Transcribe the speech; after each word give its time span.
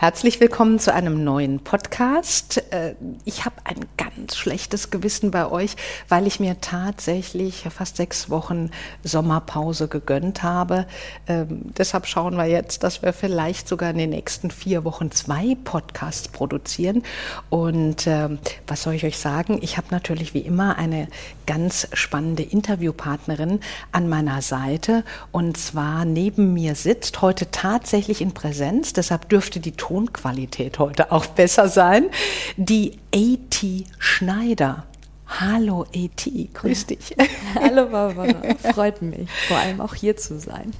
Herzlich 0.00 0.40
willkommen 0.40 0.78
zu 0.78 0.94
einem 0.94 1.24
neuen 1.24 1.60
Podcast. 1.60 2.64
Äh, 2.72 2.94
ich 3.26 3.44
habe 3.44 3.56
ein 3.64 3.80
ganz 3.98 4.34
schlechtes 4.34 4.88
Gewissen 4.88 5.30
bei 5.30 5.50
euch, 5.50 5.76
weil 6.08 6.26
ich 6.26 6.40
mir 6.40 6.58
tatsächlich 6.62 7.66
fast 7.68 7.98
sechs 7.98 8.30
Wochen 8.30 8.70
Sommerpause 9.02 9.88
gegönnt 9.88 10.42
habe. 10.42 10.86
Ähm, 11.28 11.64
deshalb 11.76 12.06
schauen 12.06 12.38
wir 12.38 12.46
jetzt, 12.46 12.82
dass 12.82 13.02
wir 13.02 13.12
vielleicht 13.12 13.68
sogar 13.68 13.90
in 13.90 13.98
den 13.98 14.08
nächsten 14.08 14.50
vier 14.50 14.84
Wochen 14.84 15.10
zwei 15.10 15.54
Podcasts 15.64 16.28
produzieren. 16.28 17.02
Und 17.50 18.06
ähm, 18.06 18.38
was 18.66 18.84
soll 18.84 18.94
ich 18.94 19.04
euch 19.04 19.18
sagen? 19.18 19.58
Ich 19.60 19.76
habe 19.76 19.88
natürlich 19.90 20.32
wie 20.32 20.38
immer 20.38 20.78
eine 20.78 21.08
ganz 21.44 21.88
spannende 21.92 22.42
Interviewpartnerin 22.42 23.60
an 23.92 24.08
meiner 24.08 24.40
Seite. 24.40 25.04
Und 25.30 25.58
zwar 25.58 26.06
neben 26.06 26.54
mir 26.54 26.74
sitzt 26.74 27.20
heute 27.20 27.50
tatsächlich 27.50 28.22
in 28.22 28.32
Präsenz. 28.32 28.94
Deshalb 28.94 29.28
dürfte 29.28 29.60
die 29.60 29.72
Tonqualität 29.90 30.78
heute 30.78 31.10
auch 31.10 31.26
besser 31.26 31.68
sein. 31.68 32.10
Die 32.56 32.92
A.T. 33.12 33.84
Schneider. 33.98 34.84
Hallo 35.26 35.82
AT, 35.82 36.28
grüß 36.54 36.86
dich. 36.86 37.16
Hallo 37.54 37.86
Barbara, 37.86 38.54
freut 38.72 39.00
mich, 39.00 39.28
vor 39.46 39.58
allem 39.58 39.80
auch 39.80 39.94
hier 39.94 40.16
zu 40.16 40.40
sein. 40.40 40.72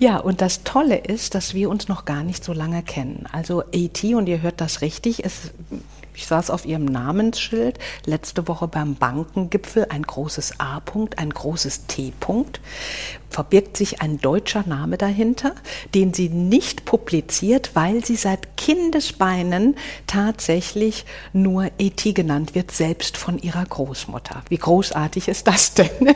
Ja, 0.00 0.18
und 0.18 0.40
das 0.40 0.64
Tolle 0.64 0.96
ist, 0.96 1.36
dass 1.36 1.54
wir 1.54 1.70
uns 1.70 1.86
noch 1.86 2.04
gar 2.04 2.24
nicht 2.24 2.42
so 2.42 2.52
lange 2.52 2.82
kennen. 2.82 3.26
Also 3.32 3.60
AT, 3.60 4.02
und 4.04 4.28
ihr 4.28 4.42
hört 4.42 4.60
das 4.60 4.80
richtig, 4.80 5.22
ist 5.22 5.52
ich 6.14 6.26
saß 6.26 6.50
auf 6.50 6.66
ihrem 6.66 6.84
Namensschild 6.84 7.78
letzte 8.04 8.46
Woche 8.48 8.68
beim 8.68 8.94
Bankengipfel, 8.96 9.86
ein 9.88 10.02
großes 10.02 10.60
A-Punkt, 10.60 11.18
ein 11.18 11.30
großes 11.30 11.86
T-Punkt. 11.86 12.60
Verbirgt 13.30 13.78
sich 13.78 14.02
ein 14.02 14.18
deutscher 14.18 14.64
Name 14.66 14.98
dahinter, 14.98 15.54
den 15.94 16.12
sie 16.12 16.28
nicht 16.28 16.84
publiziert, 16.84 17.70
weil 17.74 18.04
sie 18.04 18.16
seit 18.16 18.58
Kindesbeinen 18.58 19.76
tatsächlich 20.06 21.06
nur 21.32 21.70
ET 21.78 22.02
genannt 22.14 22.54
wird, 22.54 22.72
selbst 22.72 23.16
von 23.16 23.38
ihrer 23.38 23.64
Großmutter. 23.64 24.42
Wie 24.50 24.58
großartig 24.58 25.28
ist 25.28 25.46
das 25.46 25.72
denn? 25.72 25.88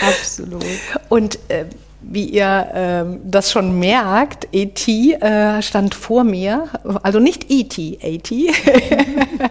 Absolut. 0.00 0.64
Und 1.10 1.38
äh, 1.48 1.66
wie 2.00 2.24
ihr 2.24 2.70
ähm, 2.74 3.20
das 3.24 3.50
schon 3.50 3.78
merkt, 3.78 4.48
ET 4.52 4.86
äh, 4.86 5.62
stand 5.62 5.94
vor 5.94 6.24
mir, 6.24 6.68
also 7.02 7.18
nicht 7.18 7.50
ET, 7.50 7.78
AT, 8.02 8.32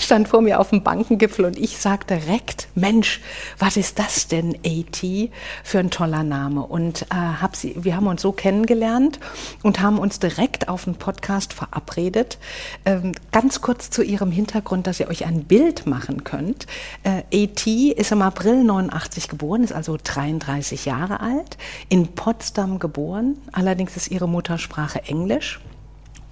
stand 0.00 0.28
vor 0.28 0.40
mir 0.40 0.60
auf 0.60 0.70
dem 0.70 0.82
Bankengipfel 0.82 1.44
und 1.44 1.58
ich 1.58 1.78
sagte 1.78 2.16
direkt, 2.16 2.68
Mensch, 2.74 3.20
was 3.58 3.76
ist 3.76 3.98
das 3.98 4.28
denn, 4.28 4.56
AT, 4.64 5.30
für 5.62 5.78
ein 5.78 5.90
toller 5.90 6.22
Name? 6.22 6.62
Und 6.62 7.02
äh, 7.02 7.14
hab 7.14 7.56
sie, 7.56 7.74
wir 7.76 7.96
haben 7.96 8.06
uns 8.06 8.22
so 8.22 8.32
kennengelernt 8.32 9.18
und 9.62 9.80
haben 9.80 9.98
uns 9.98 10.20
direkt 10.20 10.68
auf 10.68 10.86
einen 10.86 10.96
Podcast 10.96 11.52
verabredet. 11.52 12.38
Ähm, 12.84 13.12
ganz 13.32 13.60
kurz 13.60 13.90
zu 13.90 14.02
ihrem 14.02 14.30
Hintergrund, 14.30 14.86
dass 14.86 15.00
ihr 15.00 15.08
euch 15.08 15.26
ein 15.26 15.44
Bild 15.44 15.86
machen 15.86 16.24
könnt. 16.24 16.66
Äh, 17.02 17.44
AT 17.44 17.66
ist 17.66 18.12
im 18.12 18.22
April 18.22 18.64
89 18.64 19.28
geboren, 19.28 19.64
ist 19.64 19.72
also 19.72 19.98
33 20.02 20.84
Jahre 20.84 21.20
alt 21.20 21.58
in 21.88 22.08
Potsdam 22.08 22.78
geboren. 22.78 23.36
Allerdings 23.52 23.96
ist 23.96 24.10
ihre 24.10 24.28
Muttersprache 24.28 25.02
Englisch. 25.04 25.60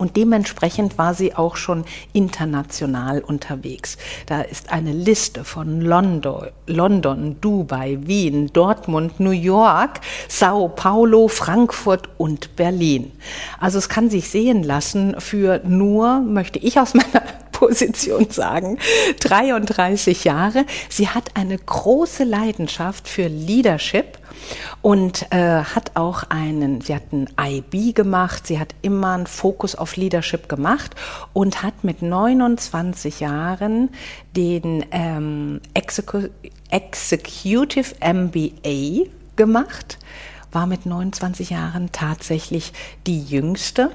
Und 0.03 0.17
dementsprechend 0.17 0.99
war 0.99 1.15
sie 1.15 1.37
auch 1.37 1.55
schon 1.55 1.85
international 2.13 3.21
unterwegs. 3.21 3.99
Da 4.27 4.41
ist 4.41 4.73
eine 4.73 4.93
Liste 4.93 5.45
von 5.45 5.81
London, 5.81 6.49
London, 6.67 7.37
Dubai, 7.41 7.99
Wien, 8.01 8.49
Dortmund, 8.53 9.21
New 9.21 9.31
York, 9.31 10.01
Sao 10.27 10.69
Paulo, 10.69 11.29
Frankfurt 11.29 12.09
und 12.19 12.57
Berlin. 12.57 13.13
Also 13.61 13.79
es 13.79 13.89
kann 13.89 14.11
sich 14.11 14.29
sehen 14.29 14.65
lassen 14.65 15.21
für 15.21 15.61
nur, 15.65 16.19
möchte 16.19 16.59
ich 16.59 16.81
aus 16.81 16.95
meiner 16.95 17.23
Position 17.63 18.29
sagen, 18.29 18.77
33 19.21 20.25
Jahre. 20.25 20.67
Sie 20.89 21.09
hat 21.09 21.31
eine 21.35 21.57
große 21.57 22.25
Leidenschaft 22.25 23.07
für 23.07 23.29
Leadership 23.29 24.19
und 24.81 25.27
äh, 25.31 25.63
hat 25.63 25.93
auch 25.95 26.25
einen, 26.29 26.81
sie 26.81 26.93
hat 26.93 27.05
einen 27.13 27.29
IB 27.41 27.93
gemacht, 27.93 28.49
sie 28.49 28.59
hat 28.59 28.75
immer 28.83 29.13
einen 29.13 29.29
Fokus 29.29 29.77
auf 29.77 29.95
Leadership 29.95 30.49
gemacht 30.49 30.97
und 31.33 31.63
hat 31.63 31.85
mit 31.85 32.03
29 32.03 33.21
Jahren 33.21 33.91
den 34.35 34.85
ähm, 34.91 35.61
Execu 35.73 36.31
Executive 36.69 37.95
MBA 38.03 39.09
gemacht. 39.37 39.99
War 40.51 40.67
mit 40.67 40.85
29 40.85 41.51
Jahren 41.51 41.93
tatsächlich 41.93 42.73
die 43.07 43.23
jüngste 43.23 43.93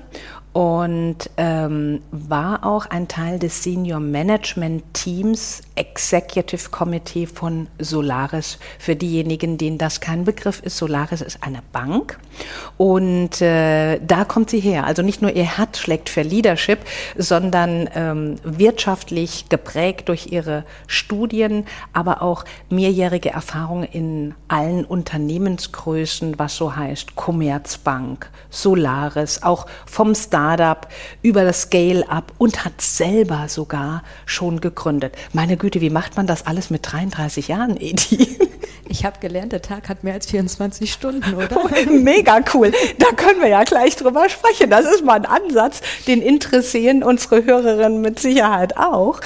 und 0.57 1.29
ähm, 1.38 2.01
war 2.09 2.66
auch 2.66 2.88
ein 2.88 3.07
Teil 3.07 3.38
des 3.38 3.62
Senior 3.62 4.00
Management 4.00 4.84
Teams 4.91 5.62
Executive 5.77 6.69
Committee 6.69 7.27
von 7.27 7.67
Solaris. 7.79 8.57
Für 8.79 8.95
diejenigen, 8.95 9.57
denen 9.57 9.77
das 9.77 10.01
kein 10.01 10.23
Begriff 10.23 10.61
ist, 10.63 10.77
Solaris 10.77 11.21
ist 11.21 11.43
eine 11.43 11.61
Bank 11.71 12.19
und 12.77 13.41
äh, 13.41 13.99
da 13.99 14.25
kommt 14.25 14.49
sie 14.49 14.59
her. 14.59 14.85
Also 14.85 15.01
nicht 15.01 15.21
nur 15.21 15.31
ihr 15.31 15.57
Herz 15.57 15.79
schlägt 15.79 16.09
für 16.09 16.21
Leadership, 16.21 16.79
sondern 17.16 17.89
ähm, 17.93 18.35
wirtschaftlich 18.43 19.49
geprägt 19.49 20.09
durch 20.09 20.27
ihre 20.31 20.63
Studien, 20.87 21.66
aber 21.93 22.21
auch 22.21 22.45
mehrjährige 22.69 23.29
Erfahrung 23.29 23.83
in 23.83 24.33
allen 24.47 24.85
Unternehmensgrößen, 24.85 26.39
was 26.39 26.55
so 26.55 26.75
heißt 26.75 27.16
Commerzbank, 27.16 28.29
Solaris, 28.49 29.43
auch 29.43 29.67
vom 29.85 30.16
Start 30.16 30.47
Startup 30.57 30.87
über 31.21 31.43
das 31.43 31.63
Scale-up 31.63 32.31
und 32.37 32.63
hat 32.63 32.79
selber 32.79 33.49
sogar 33.49 34.03
schon 34.25 34.61
gegründet. 34.61 35.16
Meine 35.33 35.57
Güte, 35.57 35.66
wie 35.75 35.89
macht 35.89 36.17
man 36.17 36.28
das 36.28 36.45
alles 36.45 36.69
mit 36.69 36.91
33 36.91 37.47
Jahren, 37.50 37.78
Edi? 37.79 38.38
Ich 38.89 39.03
habe 39.03 39.19
gelernt, 39.19 39.51
der 39.51 39.61
Tag 39.61 39.89
hat 39.89 40.05
mehr 40.05 40.13
als 40.13 40.28
24 40.28 40.91
Stunden, 40.91 41.33
oder? 41.33 41.61
Mega 41.91 42.39
cool. 42.53 42.72
Da 43.00 43.07
können 43.17 43.41
wir 43.41 43.50
ja 43.50 43.66
gleich 43.66 43.97
drüber 43.97 44.29
sprechen. 44.29 44.69
Das 44.69 44.85
ist 44.85 45.03
mal 45.03 45.16
ein 45.16 45.25
Ansatz, 45.25 45.81
den 46.07 46.22
interessieren 46.22 47.03
unsere 47.03 47.44
Hörerinnen 47.44 48.00
mit 48.00 48.19
Sicherheit 48.19 48.78
auch. 48.78 49.19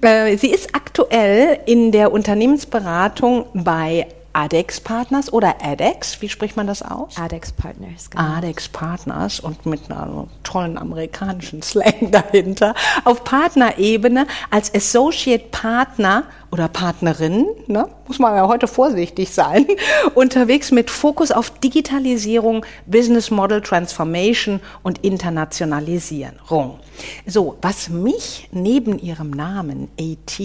Äh, 0.00 0.36
sie 0.36 0.50
ist 0.50 0.76
aktuell 0.76 1.58
in 1.66 1.90
der 1.90 2.12
Unternehmensberatung 2.12 3.46
bei 3.52 4.06
ADEX 4.32 4.80
Partners 4.80 5.32
oder 5.32 5.56
ADEX, 5.62 6.20
wie 6.22 6.28
spricht 6.28 6.56
man 6.56 6.66
das 6.66 6.82
aus? 6.82 7.16
ADEX 7.16 7.52
Partners, 7.52 8.10
genau. 8.10 8.22
ADEX 8.22 8.68
Partners 8.68 9.40
und 9.40 9.66
mit 9.66 9.90
einer 9.90 10.28
tollen 10.44 10.78
amerikanischen 10.78 11.62
Slang 11.62 12.10
dahinter. 12.10 12.74
Auf 13.04 13.24
Partnerebene 13.24 14.26
als 14.50 14.72
Associate 14.74 15.44
Partner 15.50 16.24
oder 16.52 16.68
Partnerin, 16.68 17.46
ne, 17.66 17.88
muss 18.06 18.18
man 18.18 18.34
ja 18.34 18.46
heute 18.46 18.66
vorsichtig 18.66 19.30
sein, 19.30 19.66
unterwegs 20.14 20.70
mit 20.70 20.90
Fokus 20.90 21.30
auf 21.30 21.50
Digitalisierung, 21.58 22.64
Business 22.86 23.30
Model 23.30 23.60
Transformation 23.60 24.60
und 24.82 24.98
Internationalisierung. 25.04 26.78
So, 27.26 27.56
was 27.62 27.88
mich 27.88 28.48
neben 28.52 28.98
ihrem 28.98 29.30
Namen 29.30 29.88
AT 29.98 30.40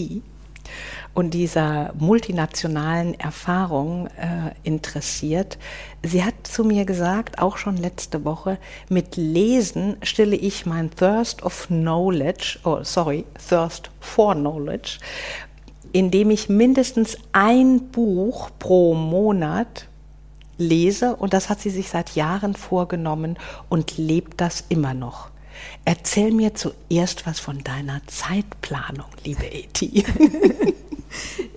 und 1.13 1.33
dieser 1.33 1.93
multinationalen 1.97 3.19
Erfahrung 3.19 4.07
äh, 4.07 4.51
interessiert. 4.63 5.57
Sie 6.03 6.23
hat 6.23 6.35
zu 6.43 6.63
mir 6.63 6.85
gesagt, 6.85 7.39
auch 7.39 7.57
schon 7.57 7.77
letzte 7.77 8.25
Woche, 8.25 8.57
mit 8.89 9.15
Lesen 9.15 9.97
stille 10.03 10.35
ich 10.35 10.65
mein 10.65 10.91
Thirst 10.91 11.43
of 11.43 11.67
Knowledge, 11.67 12.59
oh 12.63 12.79
sorry, 12.83 13.25
Thirst 13.47 13.89
for 13.99 14.35
Knowledge, 14.35 14.99
indem 15.93 16.31
ich 16.31 16.49
mindestens 16.49 17.17
ein 17.31 17.89
Buch 17.91 18.49
pro 18.59 18.93
Monat 18.93 19.87
lese 20.57 21.15
und 21.15 21.33
das 21.33 21.49
hat 21.49 21.59
sie 21.59 21.69
sich 21.69 21.89
seit 21.89 22.15
Jahren 22.15 22.55
vorgenommen 22.55 23.37
und 23.69 23.97
lebt 23.97 24.41
das 24.41 24.65
immer 24.69 24.93
noch. 24.93 25.29
Erzähl 25.85 26.31
mir 26.31 26.53
zuerst 26.55 27.25
was 27.25 27.39
von 27.39 27.63
deiner 27.63 28.01
Zeitplanung, 28.07 29.07
liebe 29.23 29.45
Eti. 29.45 30.03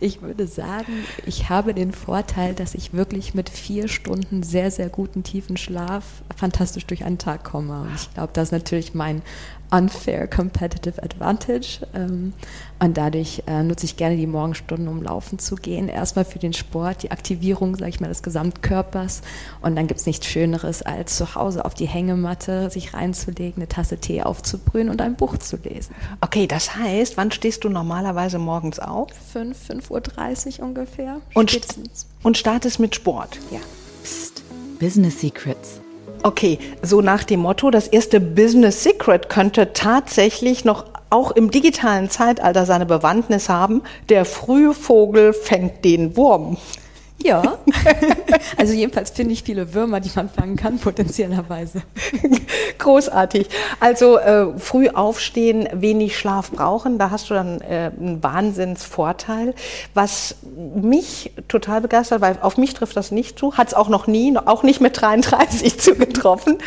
Ich 0.00 0.23
würde 0.23 0.47
sagen, 0.47 1.05
ich 1.27 1.49
habe 1.49 1.75
den 1.75 1.93
Vorteil, 1.93 2.55
dass 2.55 2.75
ich 2.75 2.93
wirklich 2.93 3.35
mit 3.35 3.49
vier 3.49 3.89
Stunden 3.89 4.43
sehr, 4.43 4.71
sehr 4.71 4.89
guten 4.89 5.25
tiefen 5.25 5.56
Schlaf 5.56 6.05
fantastisch 6.37 6.87
durch 6.87 7.05
einen 7.05 7.19
Tag 7.19 7.45
komme. 7.45 7.83
Und 7.83 7.95
ich 7.97 8.15
glaube, 8.15 8.31
das 8.33 8.49
ist 8.49 8.53
natürlich 8.53 8.95
mein 8.95 9.23
unfair 9.70 10.26
competitive 10.29 11.03
advantage. 11.03 11.87
Ähm, 11.94 12.32
und 12.79 12.97
dadurch 12.97 13.43
äh, 13.47 13.62
nutze 13.62 13.87
ich 13.87 13.97
gerne 13.97 14.17
die 14.17 14.26
Morgenstunden, 14.26 14.88
um 14.88 15.03
laufen 15.03 15.38
zu 15.38 15.56
gehen. 15.56 15.88
Erstmal 15.88 16.25
für 16.25 16.38
den 16.38 16.53
Sport, 16.53 17.03
die 17.03 17.11
Aktivierung, 17.11 17.76
sage 17.76 17.91
ich 17.91 18.00
mal, 18.00 18.09
des 18.09 18.23
Gesamtkörpers. 18.23 19.23
Und 19.61 19.76
dann 19.76 19.87
gibt 19.87 20.00
es 20.00 20.06
nichts 20.06 20.26
Schöneres, 20.26 20.82
als 20.82 21.17
zu 21.17 21.35
Hause 21.35 21.65
auf 21.65 21.75
die 21.75 21.87
Hängematte 21.87 22.70
sich 22.70 22.94
reinzulegen, 22.94 23.56
eine 23.56 23.69
Tasse 23.69 23.99
Tee 23.99 24.23
aufzubrühen 24.23 24.88
und 24.88 25.00
ein 25.00 25.17
Buch 25.17 25.38
zu 25.38 25.56
lesen. 25.56 25.94
Okay, 26.21 26.47
das 26.47 26.76
heißt, 26.76 27.17
wann 27.17 27.31
stehst 27.31 27.64
du 27.64 27.69
normalerweise 27.69 28.38
morgens 28.38 28.79
auf? 28.79 29.11
5, 29.32 29.71
5.30 29.71 30.61
Uhr 30.61 30.67
ungefähr. 30.67 31.21
Und, 31.35 31.59
und 32.23 32.38
startest 32.38 32.79
mit 32.79 32.94
Sport? 32.94 33.38
Ja. 33.50 33.61
Psst, 34.03 34.43
Business 34.79 35.21
Secrets. 35.21 35.81
Okay, 36.23 36.59
so 36.82 37.00
nach 37.00 37.25
dem 37.25 37.41
Motto, 37.41 37.70
das 37.70 37.88
erste 37.88 38.20
Business 38.20 38.82
Secret 38.82 39.29
könnte 39.29 39.73
tatsächlich 39.73 40.65
noch 40.65 40.85
auch 41.11 41.31
im 41.31 41.50
digitalen 41.50 42.11
Zeitalter 42.11 42.67
seine 42.67 42.87
Bewandtnis 42.87 43.49
haben. 43.49 43.82
Der 44.09 44.25
frühe 44.25 44.75
Vogel 44.75 45.32
fängt 45.32 45.85
den 45.85 46.17
Wurm. 46.17 46.56
Ja, 47.20 47.59
also 48.56 48.73
jedenfalls 48.73 49.11
finde 49.11 49.32
ich 49.32 49.43
viele 49.43 49.75
Würmer, 49.75 49.99
die 49.99 50.11
man 50.15 50.29
fangen 50.29 50.55
kann, 50.55 50.79
potenziellerweise. 50.79 51.82
Großartig. 52.79 53.49
Also 53.81 54.19
äh, 54.19 54.56
früh 54.56 54.88
aufstehen, 54.88 55.69
wenig 55.73 56.17
Schlaf 56.17 56.53
brauchen, 56.53 56.97
da 56.99 57.11
hast 57.11 57.29
du 57.29 57.35
dann 57.35 57.61
äh, 57.61 57.91
einen 57.99 58.23
Wahnsinnsvorteil. 58.23 59.55
Was 59.94 60.37
mich 60.76 61.32
total 61.49 61.81
begeistert, 61.81 62.20
weil 62.20 62.38
auf 62.41 62.56
mich 62.56 62.75
trifft 62.75 62.97
das 62.97 63.11
nicht 63.11 63.37
zu, 63.37 63.56
hat 63.56 63.69
es 63.69 63.75
auch 63.75 63.88
noch 63.88 64.06
nie, 64.06 64.37
auch 64.37 64.62
nicht 64.62 64.81
mit 64.81 65.00
33 65.00 65.81
zugetroffen. 65.81 66.59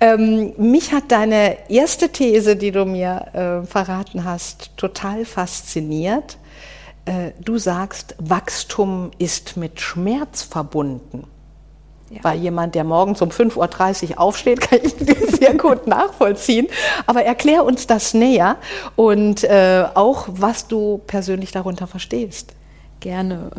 Ähm, 0.00 0.52
mich 0.58 0.92
hat 0.92 1.04
deine 1.08 1.68
erste 1.68 2.10
These, 2.10 2.54
die 2.54 2.70
du 2.70 2.84
mir 2.84 3.62
äh, 3.64 3.66
verraten 3.66 4.24
hast, 4.24 4.76
total 4.76 5.24
fasziniert 5.24 6.38
äh, 7.08 7.32
du 7.40 7.58
sagst, 7.58 8.14
Wachstum 8.18 9.10
ist 9.18 9.56
mit 9.56 9.80
Schmerz 9.80 10.42
verbunden. 10.42 11.24
Ja. 12.10 12.20
Weil 12.22 12.38
jemand, 12.38 12.74
der 12.74 12.84
morgens 12.84 13.20
um 13.20 13.30
5.30 13.30 14.10
Uhr 14.10 14.20
aufsteht, 14.20 14.60
kann 14.62 14.80
ich 14.82 14.94
sehr 15.38 15.54
gut 15.54 15.86
nachvollziehen. 15.86 16.68
Aber 17.06 17.22
erklär 17.22 17.64
uns 17.64 17.86
das 17.86 18.14
näher 18.14 18.56
und 18.96 19.44
äh, 19.44 19.84
auch, 19.94 20.28
was 20.30 20.68
du 20.68 21.00
persönlich 21.06 21.52
darunter 21.52 21.86
verstehst. 21.86 22.54
Gerne. 23.00 23.50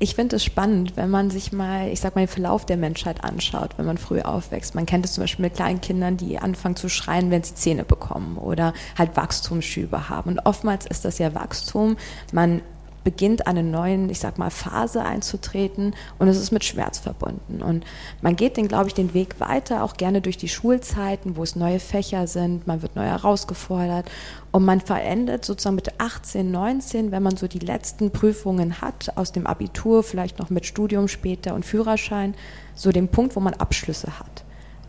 Ich 0.00 0.14
finde 0.14 0.36
es 0.36 0.44
spannend, 0.44 0.96
wenn 0.96 1.10
man 1.10 1.30
sich 1.30 1.52
mal, 1.52 1.88
ich 1.88 2.00
sag 2.00 2.14
mal, 2.14 2.22
den 2.22 2.28
Verlauf 2.28 2.64
der 2.64 2.76
Menschheit 2.76 3.24
anschaut, 3.24 3.70
wenn 3.76 3.84
man 3.84 3.98
früh 3.98 4.20
aufwächst. 4.20 4.76
Man 4.76 4.86
kennt 4.86 5.04
es 5.04 5.14
zum 5.14 5.24
Beispiel 5.24 5.44
mit 5.44 5.54
kleinen 5.54 5.80
Kindern, 5.80 6.16
die 6.16 6.38
anfangen 6.38 6.76
zu 6.76 6.88
schreien, 6.88 7.32
wenn 7.32 7.42
sie 7.42 7.56
Zähne 7.56 7.84
bekommen 7.84 8.38
oder 8.38 8.74
halt 8.96 9.16
Wachstumsschübe 9.16 10.08
haben. 10.08 10.30
Und 10.30 10.46
oftmals 10.46 10.86
ist 10.86 11.04
das 11.04 11.18
ja 11.18 11.34
Wachstum. 11.34 11.96
Man 12.32 12.62
beginnt 13.08 13.46
eine 13.46 13.62
neue, 13.62 14.10
ich 14.10 14.18
sag 14.18 14.36
mal, 14.36 14.50
Phase 14.50 15.02
einzutreten 15.02 15.94
und 16.18 16.28
es 16.28 16.36
ist 16.36 16.52
mit 16.52 16.62
Schmerz 16.62 16.98
verbunden. 16.98 17.62
Und 17.62 17.86
man 18.20 18.36
geht 18.36 18.58
den, 18.58 18.68
glaube 18.68 18.88
ich, 18.88 18.92
den 18.92 19.14
Weg 19.14 19.40
weiter, 19.40 19.82
auch 19.82 19.94
gerne 19.94 20.20
durch 20.20 20.36
die 20.36 20.50
Schulzeiten, 20.50 21.34
wo 21.34 21.42
es 21.42 21.56
neue 21.56 21.80
Fächer 21.80 22.26
sind, 22.26 22.66
man 22.66 22.82
wird 22.82 22.96
neu 22.96 23.04
herausgefordert 23.04 24.10
und 24.52 24.66
man 24.66 24.82
verendet 24.82 25.42
sozusagen 25.46 25.76
mit 25.76 25.98
18, 25.98 26.50
19, 26.50 27.10
wenn 27.10 27.22
man 27.22 27.38
so 27.38 27.48
die 27.48 27.60
letzten 27.60 28.10
Prüfungen 28.10 28.82
hat, 28.82 29.16
aus 29.16 29.32
dem 29.32 29.46
Abitur, 29.46 30.02
vielleicht 30.02 30.38
noch 30.38 30.50
mit 30.50 30.66
Studium 30.66 31.08
später 31.08 31.54
und 31.54 31.64
Führerschein, 31.64 32.34
so 32.74 32.92
den 32.92 33.08
Punkt, 33.08 33.36
wo 33.36 33.40
man 33.40 33.54
Abschlüsse 33.54 34.18
hat. 34.18 34.44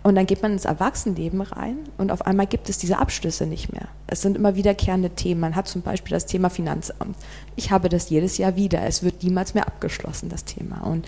Und 0.09 0.15
dann 0.15 0.25
geht 0.25 0.41
man 0.41 0.53
ins 0.53 0.65
Erwachsenenleben 0.65 1.39
rein 1.41 1.77
und 1.99 2.11
auf 2.11 2.25
einmal 2.25 2.47
gibt 2.47 2.67
es 2.67 2.79
diese 2.79 2.97
Abschlüsse 2.97 3.45
nicht 3.45 3.71
mehr. 3.71 3.89
Es 4.07 4.23
sind 4.23 4.35
immer 4.35 4.55
wiederkehrende 4.55 5.11
Themen. 5.11 5.39
Man 5.39 5.55
hat 5.55 5.67
zum 5.67 5.83
Beispiel 5.83 6.15
das 6.15 6.25
Thema 6.25 6.49
Finanzamt. 6.49 7.15
Ich 7.55 7.69
habe 7.69 7.89
das 7.89 8.09
jedes 8.09 8.39
Jahr 8.39 8.55
wieder. 8.55 8.81
Es 8.87 9.03
wird 9.03 9.21
niemals 9.21 9.53
mehr 9.53 9.67
abgeschlossen, 9.67 10.29
das 10.29 10.45
Thema. 10.45 10.81
Und 10.81 11.05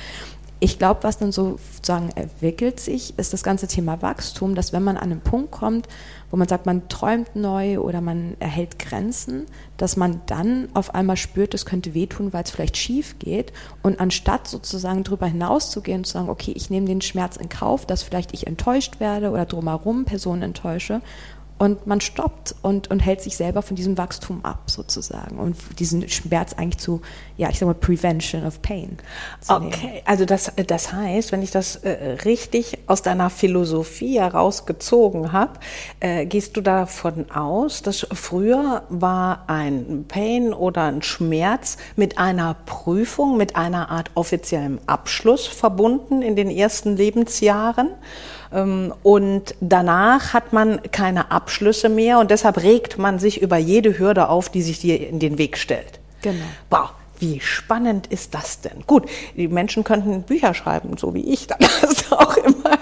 ich 0.63 0.77
glaube, 0.77 0.99
was 1.01 1.17
dann 1.17 1.31
sozusagen 1.31 2.11
entwickelt 2.11 2.79
sich, 2.79 3.17
ist 3.17 3.33
das 3.33 3.41
ganze 3.41 3.65
Thema 3.65 4.03
Wachstum, 4.03 4.53
dass 4.53 4.71
wenn 4.71 4.83
man 4.83 4.95
an 4.95 5.11
einen 5.11 5.19
Punkt 5.19 5.49
kommt, 5.49 5.87
wo 6.29 6.37
man 6.37 6.47
sagt, 6.47 6.67
man 6.67 6.87
träumt 6.87 7.35
neu 7.35 7.79
oder 7.79 7.99
man 7.99 8.35
erhält 8.39 8.77
Grenzen, 8.77 9.47
dass 9.77 9.97
man 9.97 10.21
dann 10.27 10.69
auf 10.75 10.93
einmal 10.93 11.17
spürt, 11.17 11.55
es 11.55 11.65
könnte 11.65 11.95
wehtun, 11.95 12.31
weil 12.31 12.43
es 12.43 12.51
vielleicht 12.51 12.77
schief 12.77 13.17
geht. 13.17 13.51
Und 13.81 13.99
anstatt 13.99 14.47
sozusagen 14.47 15.03
darüber 15.03 15.25
hinauszugehen 15.25 16.01
und 16.01 16.05
zu 16.05 16.13
sagen, 16.13 16.29
okay, 16.29 16.53
ich 16.55 16.69
nehme 16.69 16.85
den 16.85 17.01
Schmerz 17.01 17.37
in 17.37 17.49
Kauf, 17.49 17.87
dass 17.87 18.03
vielleicht 18.03 18.31
ich 18.31 18.45
enttäuscht 18.45 18.99
werde 18.99 19.31
oder 19.31 19.45
drumherum 19.47 20.05
Personen 20.05 20.43
enttäusche 20.43 21.01
und 21.61 21.85
man 21.85 22.01
stoppt 22.01 22.55
und, 22.63 22.89
und 22.89 23.01
hält 23.01 23.21
sich 23.21 23.37
selber 23.37 23.61
von 23.61 23.75
diesem 23.75 23.95
Wachstum 23.95 24.43
ab, 24.43 24.63
sozusagen. 24.65 25.37
Und 25.37 25.55
diesen 25.77 26.09
Schmerz 26.09 26.53
eigentlich 26.53 26.79
zu, 26.79 27.03
ja, 27.37 27.51
ich 27.51 27.59
sag 27.59 27.67
mal, 27.67 27.75
Prevention 27.75 28.47
of 28.47 28.63
Pain. 28.63 28.97
Okay, 29.47 30.01
also 30.05 30.25
das, 30.25 30.51
das 30.65 30.91
heißt, 30.91 31.31
wenn 31.31 31.43
ich 31.43 31.51
das 31.51 31.75
äh, 31.75 32.17
richtig 32.25 32.79
aus 32.87 33.03
deiner 33.03 33.29
Philosophie 33.29 34.19
herausgezogen 34.19 35.33
habe, 35.33 35.59
äh, 35.99 36.25
gehst 36.25 36.57
du 36.57 36.61
davon 36.61 37.29
aus, 37.29 37.83
dass 37.83 38.07
früher 38.11 38.81
war 38.89 39.43
ein 39.45 40.05
Pain 40.07 40.53
oder 40.53 40.85
ein 40.85 41.03
Schmerz 41.03 41.77
mit 41.95 42.17
einer 42.17 42.55
Prüfung, 42.65 43.37
mit 43.37 43.55
einer 43.55 43.91
Art 43.91 44.09
offiziellem 44.15 44.79
Abschluss 44.87 45.45
verbunden 45.45 46.23
in 46.23 46.35
den 46.35 46.49
ersten 46.49 46.97
Lebensjahren? 46.97 47.89
Ähm, 48.53 48.93
und 49.03 49.55
danach 49.59 50.33
hat 50.33 50.53
man 50.53 50.81
keine 50.91 51.31
Abschlüsse 51.31 51.89
mehr 51.89 52.19
und 52.19 52.31
deshalb 52.31 52.57
regt 52.57 52.97
man 52.97 53.19
sich 53.19 53.41
über 53.41 53.57
jede 53.57 53.97
Hürde 53.97 54.29
auf, 54.29 54.49
die 54.49 54.61
sich 54.61 54.79
dir 54.79 55.07
in 55.07 55.19
den 55.19 55.37
Weg 55.37 55.57
stellt. 55.57 55.99
Genau. 56.21 56.45
Wow. 56.69 56.89
Wie 57.19 57.39
spannend 57.39 58.07
ist 58.07 58.33
das 58.33 58.61
denn? 58.61 58.83
Gut, 58.87 59.07
die 59.37 59.47
Menschen 59.47 59.83
könnten 59.83 60.23
Bücher 60.23 60.55
schreiben, 60.55 60.97
so 60.97 61.13
wie 61.13 61.31
ich, 61.31 61.45
dann 61.45 61.59
du 62.09 62.15
auch 62.15 62.35
immer 62.37 62.79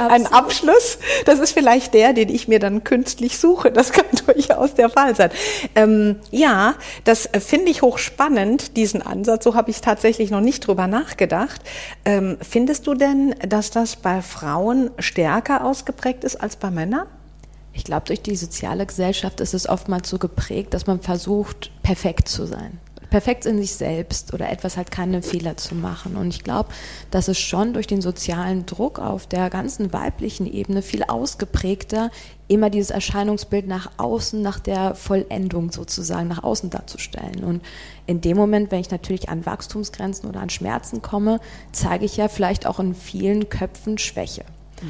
ein 0.00 0.26
Abschluss. 0.26 0.98
Das 1.24 1.38
ist 1.38 1.52
vielleicht 1.52 1.94
der, 1.94 2.12
den 2.12 2.28
ich 2.28 2.48
mir 2.48 2.58
dann 2.58 2.84
künstlich 2.84 3.38
suche. 3.38 3.70
Das 3.70 3.92
kann 3.92 4.06
durchaus 4.26 4.74
der 4.74 4.88
Fall 4.88 5.14
sein. 5.14 5.30
Ähm, 5.74 6.16
ja, 6.30 6.74
das 7.04 7.28
finde 7.38 7.70
ich 7.70 7.82
hochspannend, 7.82 8.76
diesen 8.76 9.02
Ansatz. 9.02 9.44
So 9.44 9.54
habe 9.54 9.70
ich 9.70 9.80
tatsächlich 9.80 10.30
noch 10.30 10.40
nicht 10.40 10.66
drüber 10.66 10.86
nachgedacht. 10.86 11.60
Ähm, 12.04 12.38
findest 12.40 12.86
du 12.86 12.94
denn, 12.94 13.34
dass 13.46 13.70
das 13.70 13.96
bei 13.96 14.22
Frauen 14.22 14.90
stärker 14.98 15.64
ausgeprägt 15.64 16.24
ist 16.24 16.36
als 16.36 16.56
bei 16.56 16.70
Männern? 16.70 17.06
Ich 17.72 17.84
glaube, 17.84 18.06
durch 18.06 18.22
die 18.22 18.36
soziale 18.36 18.86
Gesellschaft 18.86 19.40
ist 19.40 19.52
es 19.52 19.68
oftmals 19.68 20.08
so 20.08 20.18
geprägt, 20.18 20.74
dass 20.74 20.86
man 20.86 21.00
versucht, 21.00 21.70
perfekt 21.82 22.28
zu 22.28 22.46
sein 22.46 22.78
perfekt 23.14 23.46
in 23.46 23.58
sich 23.58 23.74
selbst 23.74 24.34
oder 24.34 24.50
etwas 24.50 24.76
halt 24.76 24.90
keine 24.90 25.22
Fehler 25.22 25.56
zu 25.56 25.76
machen. 25.76 26.16
Und 26.16 26.30
ich 26.34 26.42
glaube, 26.42 26.70
dass 27.12 27.28
es 27.28 27.38
schon 27.38 27.72
durch 27.72 27.86
den 27.86 28.00
sozialen 28.00 28.66
Druck 28.66 28.98
auf 28.98 29.28
der 29.28 29.50
ganzen 29.50 29.92
weiblichen 29.92 30.52
Ebene 30.52 30.82
viel 30.82 31.04
ausgeprägter 31.04 32.10
immer 32.48 32.70
dieses 32.70 32.90
Erscheinungsbild 32.90 33.68
nach 33.68 33.92
außen, 33.98 34.42
nach 34.42 34.58
der 34.58 34.96
Vollendung 34.96 35.70
sozusagen 35.70 36.26
nach 36.26 36.42
außen 36.42 36.70
darzustellen. 36.70 37.44
Und 37.44 37.62
in 38.06 38.20
dem 38.20 38.36
Moment, 38.36 38.72
wenn 38.72 38.80
ich 38.80 38.90
natürlich 38.90 39.28
an 39.28 39.46
Wachstumsgrenzen 39.46 40.28
oder 40.28 40.40
an 40.40 40.50
Schmerzen 40.50 41.00
komme, 41.00 41.38
zeige 41.70 42.06
ich 42.06 42.16
ja 42.16 42.26
vielleicht 42.26 42.66
auch 42.66 42.80
in 42.80 42.96
vielen 42.96 43.48
Köpfen 43.48 43.96
Schwäche. 43.96 44.42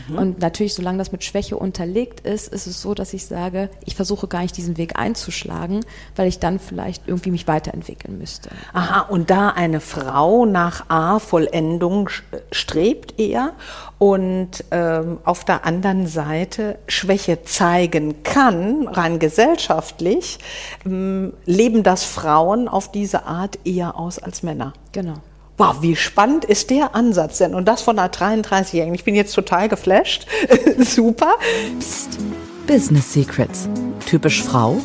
Mhm. 0.08 0.18
Und 0.18 0.38
natürlich, 0.40 0.74
solange 0.74 0.98
das 0.98 1.12
mit 1.12 1.24
Schwäche 1.24 1.56
unterlegt 1.56 2.20
ist, 2.20 2.52
ist 2.52 2.66
es 2.66 2.80
so, 2.80 2.94
dass 2.94 3.12
ich 3.12 3.26
sage, 3.26 3.70
ich 3.84 3.94
versuche 3.94 4.28
gar 4.28 4.42
nicht 4.42 4.56
diesen 4.56 4.76
Weg 4.76 4.98
einzuschlagen, 4.98 5.84
weil 6.16 6.28
ich 6.28 6.38
dann 6.38 6.58
vielleicht 6.58 7.06
irgendwie 7.06 7.30
mich 7.30 7.46
weiterentwickeln 7.46 8.18
müsste. 8.18 8.50
Aha, 8.72 9.00
und 9.02 9.30
da 9.30 9.48
eine 9.50 9.80
Frau 9.80 10.46
nach 10.46 10.88
A-Vollendung 10.88 12.08
strebt 12.50 13.18
eher 13.18 13.52
und 13.98 14.64
ähm, 14.70 15.18
auf 15.24 15.44
der 15.44 15.64
anderen 15.64 16.06
Seite 16.06 16.78
Schwäche 16.88 17.44
zeigen 17.44 18.22
kann, 18.22 18.88
rein 18.88 19.18
gesellschaftlich, 19.18 20.38
ähm, 20.84 21.32
leben 21.44 21.82
das 21.82 22.04
Frauen 22.04 22.68
auf 22.68 22.90
diese 22.90 23.24
Art 23.24 23.58
eher 23.64 23.98
aus 23.98 24.18
als 24.18 24.42
Männer. 24.42 24.72
Genau. 24.92 25.14
Wow, 25.56 25.82
wie 25.82 25.94
spannend 25.94 26.44
ist 26.44 26.70
der 26.70 26.96
Ansatz 26.96 27.38
denn? 27.38 27.54
Und 27.54 27.66
das 27.66 27.80
von 27.80 27.96
einer 27.96 28.10
33-Jährigen. 28.10 28.92
Ich 28.96 29.04
bin 29.04 29.14
jetzt 29.14 29.34
total 29.34 29.68
geflasht. 29.68 30.26
Super. 30.78 31.34
Psst. 31.78 32.18
Business 32.66 33.12
Secrets. 33.12 33.68
Typisch 34.04 34.42
Frau. 34.42 34.80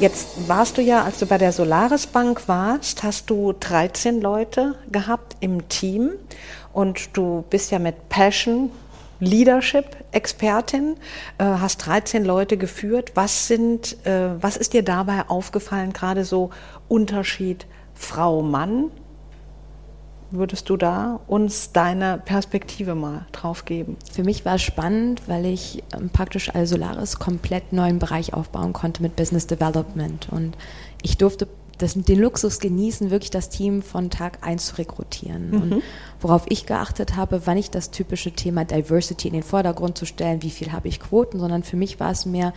Jetzt 0.00 0.48
warst 0.48 0.78
du 0.78 0.82
ja, 0.82 1.04
als 1.04 1.18
du 1.18 1.26
bei 1.26 1.36
der 1.36 1.52
Solaris 1.52 2.06
Bank 2.06 2.48
warst, 2.48 3.02
hast 3.02 3.28
du 3.28 3.52
13 3.52 4.22
Leute 4.22 4.76
gehabt 4.90 5.36
im 5.40 5.68
Team 5.68 6.12
und 6.72 7.14
du 7.14 7.44
bist 7.50 7.70
ja 7.70 7.78
mit 7.78 8.08
Passion 8.08 8.70
Leadership 9.20 9.84
Expertin, 10.12 10.96
äh, 11.36 11.44
hast 11.44 11.84
13 11.84 12.24
Leute 12.24 12.56
geführt. 12.56 13.12
Was 13.14 13.46
sind, 13.46 13.98
äh, 14.06 14.30
was 14.40 14.56
ist 14.56 14.72
dir 14.72 14.82
dabei 14.82 15.28
aufgefallen, 15.28 15.92
gerade 15.92 16.24
so 16.24 16.48
Unterschied 16.88 17.66
Frau 17.94 18.40
Mann 18.40 18.90
würdest 20.36 20.68
du 20.70 20.76
da 20.76 21.20
uns 21.26 21.72
deine 21.72 22.18
Perspektive 22.24 22.94
mal 22.94 23.26
drauf 23.32 23.64
geben? 23.64 23.96
Für 24.12 24.24
mich 24.24 24.44
war 24.44 24.56
es 24.56 24.62
spannend, 24.62 25.22
weil 25.26 25.46
ich 25.46 25.82
ähm, 25.94 26.10
praktisch 26.10 26.54
als 26.54 26.70
Solaris 26.70 27.18
komplett 27.18 27.72
neuen 27.72 27.98
Bereich 27.98 28.34
aufbauen 28.34 28.72
konnte 28.72 29.02
mit 29.02 29.16
Business 29.16 29.46
Development. 29.46 30.28
Und 30.30 30.56
ich 31.02 31.18
durfte 31.18 31.48
das, 31.78 31.94
den 31.94 32.20
Luxus 32.20 32.60
genießen, 32.60 33.10
wirklich 33.10 33.30
das 33.30 33.48
Team 33.48 33.82
von 33.82 34.10
Tag 34.10 34.38
1 34.46 34.66
zu 34.66 34.76
rekrutieren. 34.76 35.50
Mhm. 35.50 35.62
Und 35.62 35.82
worauf 36.20 36.44
ich 36.48 36.66
geachtet 36.66 37.16
habe, 37.16 37.46
war 37.46 37.54
nicht 37.54 37.74
das 37.74 37.90
typische 37.90 38.32
Thema 38.32 38.64
Diversity 38.64 39.28
in 39.28 39.34
den 39.34 39.42
Vordergrund 39.42 39.98
zu 39.98 40.06
stellen, 40.06 40.42
wie 40.42 40.50
viel 40.50 40.72
habe 40.72 40.88
ich 40.88 41.00
Quoten, 41.00 41.38
sondern 41.38 41.62
für 41.62 41.76
mich 41.76 42.00
war 42.00 42.10
es 42.10 42.26
mehr, 42.26 42.52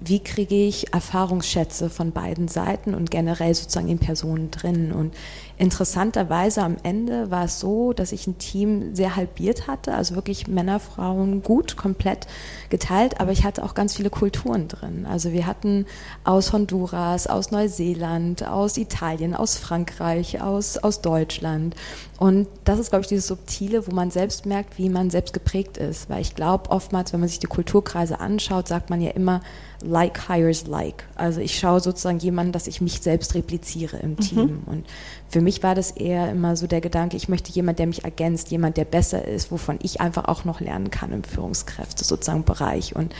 wie 0.00 0.20
kriege 0.20 0.54
ich 0.54 0.92
Erfahrungsschätze 0.92 1.88
von 1.88 2.12
beiden 2.12 2.48
Seiten 2.48 2.94
und 2.94 3.10
generell 3.10 3.54
sozusagen 3.54 3.88
in 3.88 3.98
Personen 3.98 4.50
drin. 4.50 4.92
Und 4.92 5.14
interessanterweise 5.62 6.60
am 6.60 6.76
Ende 6.82 7.30
war 7.30 7.44
es 7.44 7.60
so, 7.60 7.92
dass 7.92 8.10
ich 8.10 8.26
ein 8.26 8.36
Team 8.36 8.96
sehr 8.96 9.14
halbiert 9.14 9.68
hatte, 9.68 9.94
also 9.94 10.16
wirklich 10.16 10.48
Männer, 10.48 10.80
Frauen 10.80 11.44
gut, 11.44 11.76
komplett 11.76 12.26
geteilt, 12.68 13.20
aber 13.20 13.30
ich 13.30 13.44
hatte 13.44 13.62
auch 13.62 13.74
ganz 13.74 13.94
viele 13.94 14.10
Kulturen 14.10 14.66
drin. 14.66 15.06
Also 15.08 15.30
wir 15.30 15.46
hatten 15.46 15.86
aus 16.24 16.52
Honduras, 16.52 17.28
aus 17.28 17.52
Neuseeland, 17.52 18.44
aus 18.44 18.76
Italien, 18.76 19.36
aus 19.36 19.56
Frankreich, 19.56 20.42
aus, 20.42 20.78
aus 20.78 21.00
Deutschland. 21.00 21.76
Und 22.18 22.48
das 22.64 22.80
ist, 22.80 22.90
glaube 22.90 23.02
ich, 23.02 23.08
dieses 23.08 23.28
Subtile, 23.28 23.86
wo 23.86 23.94
man 23.94 24.10
selbst 24.10 24.46
merkt, 24.46 24.78
wie 24.78 24.88
man 24.88 25.10
selbst 25.10 25.32
geprägt 25.32 25.76
ist. 25.76 26.08
Weil 26.08 26.22
ich 26.22 26.34
glaube, 26.34 26.70
oftmals, 26.70 27.12
wenn 27.12 27.20
man 27.20 27.28
sich 27.28 27.40
die 27.40 27.46
Kulturkreise 27.46 28.20
anschaut, 28.20 28.68
sagt 28.68 28.90
man 28.90 29.00
ja 29.00 29.10
immer, 29.10 29.40
like 29.82 30.28
hires 30.28 30.66
like. 30.66 31.04
Also 31.16 31.40
ich 31.40 31.58
schaue 31.58 31.80
sozusagen 31.80 32.18
jemanden, 32.18 32.52
dass 32.52 32.66
ich 32.66 32.80
mich 32.80 33.00
selbst 33.00 33.34
repliziere 33.34 33.96
im 33.96 34.10
mhm. 34.10 34.16
Team. 34.18 34.62
Und 34.66 34.86
für 35.32 35.40
mich 35.40 35.62
war 35.62 35.74
das 35.74 35.92
eher 35.92 36.30
immer 36.30 36.56
so 36.56 36.66
der 36.66 36.82
Gedanke, 36.82 37.16
ich 37.16 37.30
möchte 37.30 37.50
jemand, 37.50 37.78
der 37.78 37.86
mich 37.86 38.04
ergänzt, 38.04 38.50
jemand, 38.50 38.76
der 38.76 38.84
besser 38.84 39.26
ist, 39.26 39.50
wovon 39.50 39.78
ich 39.82 39.98
einfach 39.98 40.26
auch 40.26 40.44
noch 40.44 40.60
lernen 40.60 40.90
kann 40.90 41.10
im 41.10 41.24
Führungskräfte 41.24 42.04
sozusagen 42.04 42.44
Bereich. 42.44 42.94
Und 42.94 43.14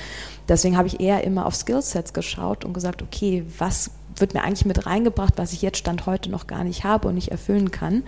deswegen 0.47 0.77
habe 0.77 0.89
ich 0.89 1.01
eher 1.01 1.25
immer 1.25 1.47
auf 1.47 1.55
Skillsets 1.55 2.13
geschaut 2.13 2.67
und 2.67 2.75
gesagt, 2.75 3.01
okay, 3.01 3.47
was 3.57 3.93
wird 4.17 4.35
mir 4.35 4.43
eigentlich 4.43 4.65
mit 4.65 4.87
reingebracht, 4.87 5.35
was 5.37 5.53
ich 5.53 5.63
jetzt 5.63 5.79
Stand 5.79 6.07
heute 6.07 6.31
noch 6.31 6.47
gar 6.47 6.65
nicht 6.65 6.85
habe 6.85 7.09
und 7.09 7.15
nicht 7.15 7.31
erfüllen 7.31 7.71
kann. 7.71 8.03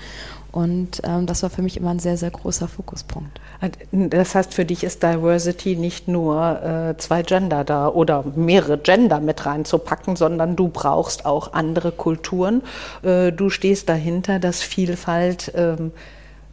Und 0.52 1.00
ähm, 1.04 1.26
das 1.26 1.42
war 1.42 1.50
für 1.50 1.62
mich 1.62 1.76
immer 1.76 1.90
ein 1.90 1.98
sehr, 1.98 2.16
sehr 2.16 2.30
großer 2.30 2.68
Fokuspunkt. 2.68 3.40
Das 3.90 4.34
heißt, 4.34 4.54
für 4.54 4.64
dich 4.64 4.84
ist 4.84 5.02
Diversity 5.02 5.74
nicht 5.74 6.06
nur 6.06 6.62
äh, 6.62 6.96
zwei 6.98 7.22
Gender 7.22 7.64
da 7.64 7.88
oder 7.88 8.24
mehrere 8.36 8.78
Gender 8.78 9.18
mit 9.20 9.46
reinzupacken, 9.46 10.14
sondern 10.14 10.54
du 10.54 10.68
brauchst 10.68 11.26
auch 11.26 11.54
andere 11.54 11.90
Kulturen. 11.90 12.62
Äh, 13.02 13.32
du 13.32 13.50
stehst 13.50 13.88
dahinter, 13.88 14.38
dass 14.38 14.62
Vielfalt 14.62 15.52
äh, 15.54 15.76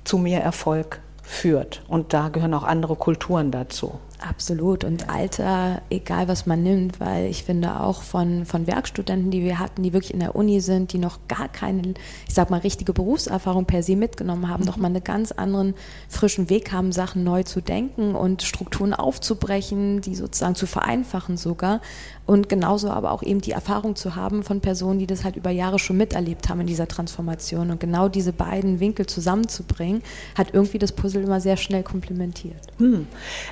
zu 0.04 0.18
mehr 0.18 0.44
Erfolg 0.44 1.00
führt. 1.22 1.84
Und 1.88 2.14
da 2.14 2.30
gehören 2.30 2.54
auch 2.54 2.64
andere 2.64 2.96
Kulturen 2.96 3.52
dazu. 3.52 4.00
Absolut. 4.22 4.84
Und 4.84 5.10
Alter, 5.10 5.82
egal 5.90 6.28
was 6.28 6.46
man 6.46 6.62
nimmt, 6.62 7.00
weil 7.00 7.26
ich 7.26 7.44
finde 7.44 7.80
auch 7.80 8.04
von, 8.04 8.46
von 8.46 8.68
Werkstudenten, 8.68 9.32
die 9.32 9.42
wir 9.42 9.58
hatten, 9.58 9.82
die 9.82 9.94
wirklich 9.94 10.14
in 10.14 10.20
der 10.20 10.36
Uni 10.36 10.62
sind, 10.62 10.94
die 10.94 11.00
noch 11.00 11.28
gar 11.28 11.50
keine, 11.50 11.96
ich 12.28 12.34
sag 12.34 12.52
mal, 12.52 12.60
richtige 12.60 12.94
Berufserfahrung 12.94 13.66
per 13.66 13.82
se 13.82 13.96
mitgenommen 13.96 14.48
haben, 14.48 14.62
mhm. 14.62 14.68
noch 14.68 14.78
mal 14.78 14.88
einen 14.88 15.04
ganz 15.04 15.32
anderen 15.32 15.74
frischen 16.08 16.52
Weg 16.52 16.72
haben, 16.72 16.92
Sachen 16.92 17.24
neu 17.24 17.42
zu 17.42 17.62
denken 17.62 18.14
und 18.14 18.44
Strukturen 18.44 18.94
aufzubrechen, 18.94 20.02
die 20.02 20.14
sozusagen 20.14 20.54
zu 20.54 20.68
vereinfachen 20.68 21.36
sogar. 21.36 21.82
Und 22.28 22.48
genauso 22.48 22.92
aber 22.92 23.12
auch 23.12 23.24
eben 23.24 23.42
die 23.42 23.52
Erfahrung 23.52 23.96
zu 23.96 24.16
haben 24.16 24.44
von 24.44 24.62
Personen, 24.62 25.00
die 25.00 25.08
das 25.08 25.24
halt 25.24 25.36
über 25.36 25.50
Jahre 25.50 25.80
schon 25.80 25.98
miterlebt 25.98 26.48
haben 26.48 26.62
in 26.62 26.68
dieser 26.68 26.88
Transformation. 26.88 27.72
Und 27.72 27.80
genau 27.80 28.08
diese 28.08 28.34
beiden 28.34 28.80
Winkel 28.80 29.08
zusammenzubringen, 29.08 30.04
hat 30.38 30.54
irgendwie 30.54 30.78
das 30.78 30.92
Puzzle 30.92 31.24
immer 31.24 31.42
sehr 31.42 31.58
schnell 31.58 31.82
komplementiert. 31.82 32.68
Hm. 32.78 33.08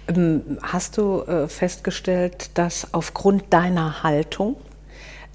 Ähm, 0.08 0.59
hast 0.62 0.98
du 0.98 1.22
äh, 1.22 1.48
festgestellt, 1.48 2.52
dass 2.56 2.94
aufgrund 2.94 3.54
deiner 3.54 4.04
Haltung 4.04 4.56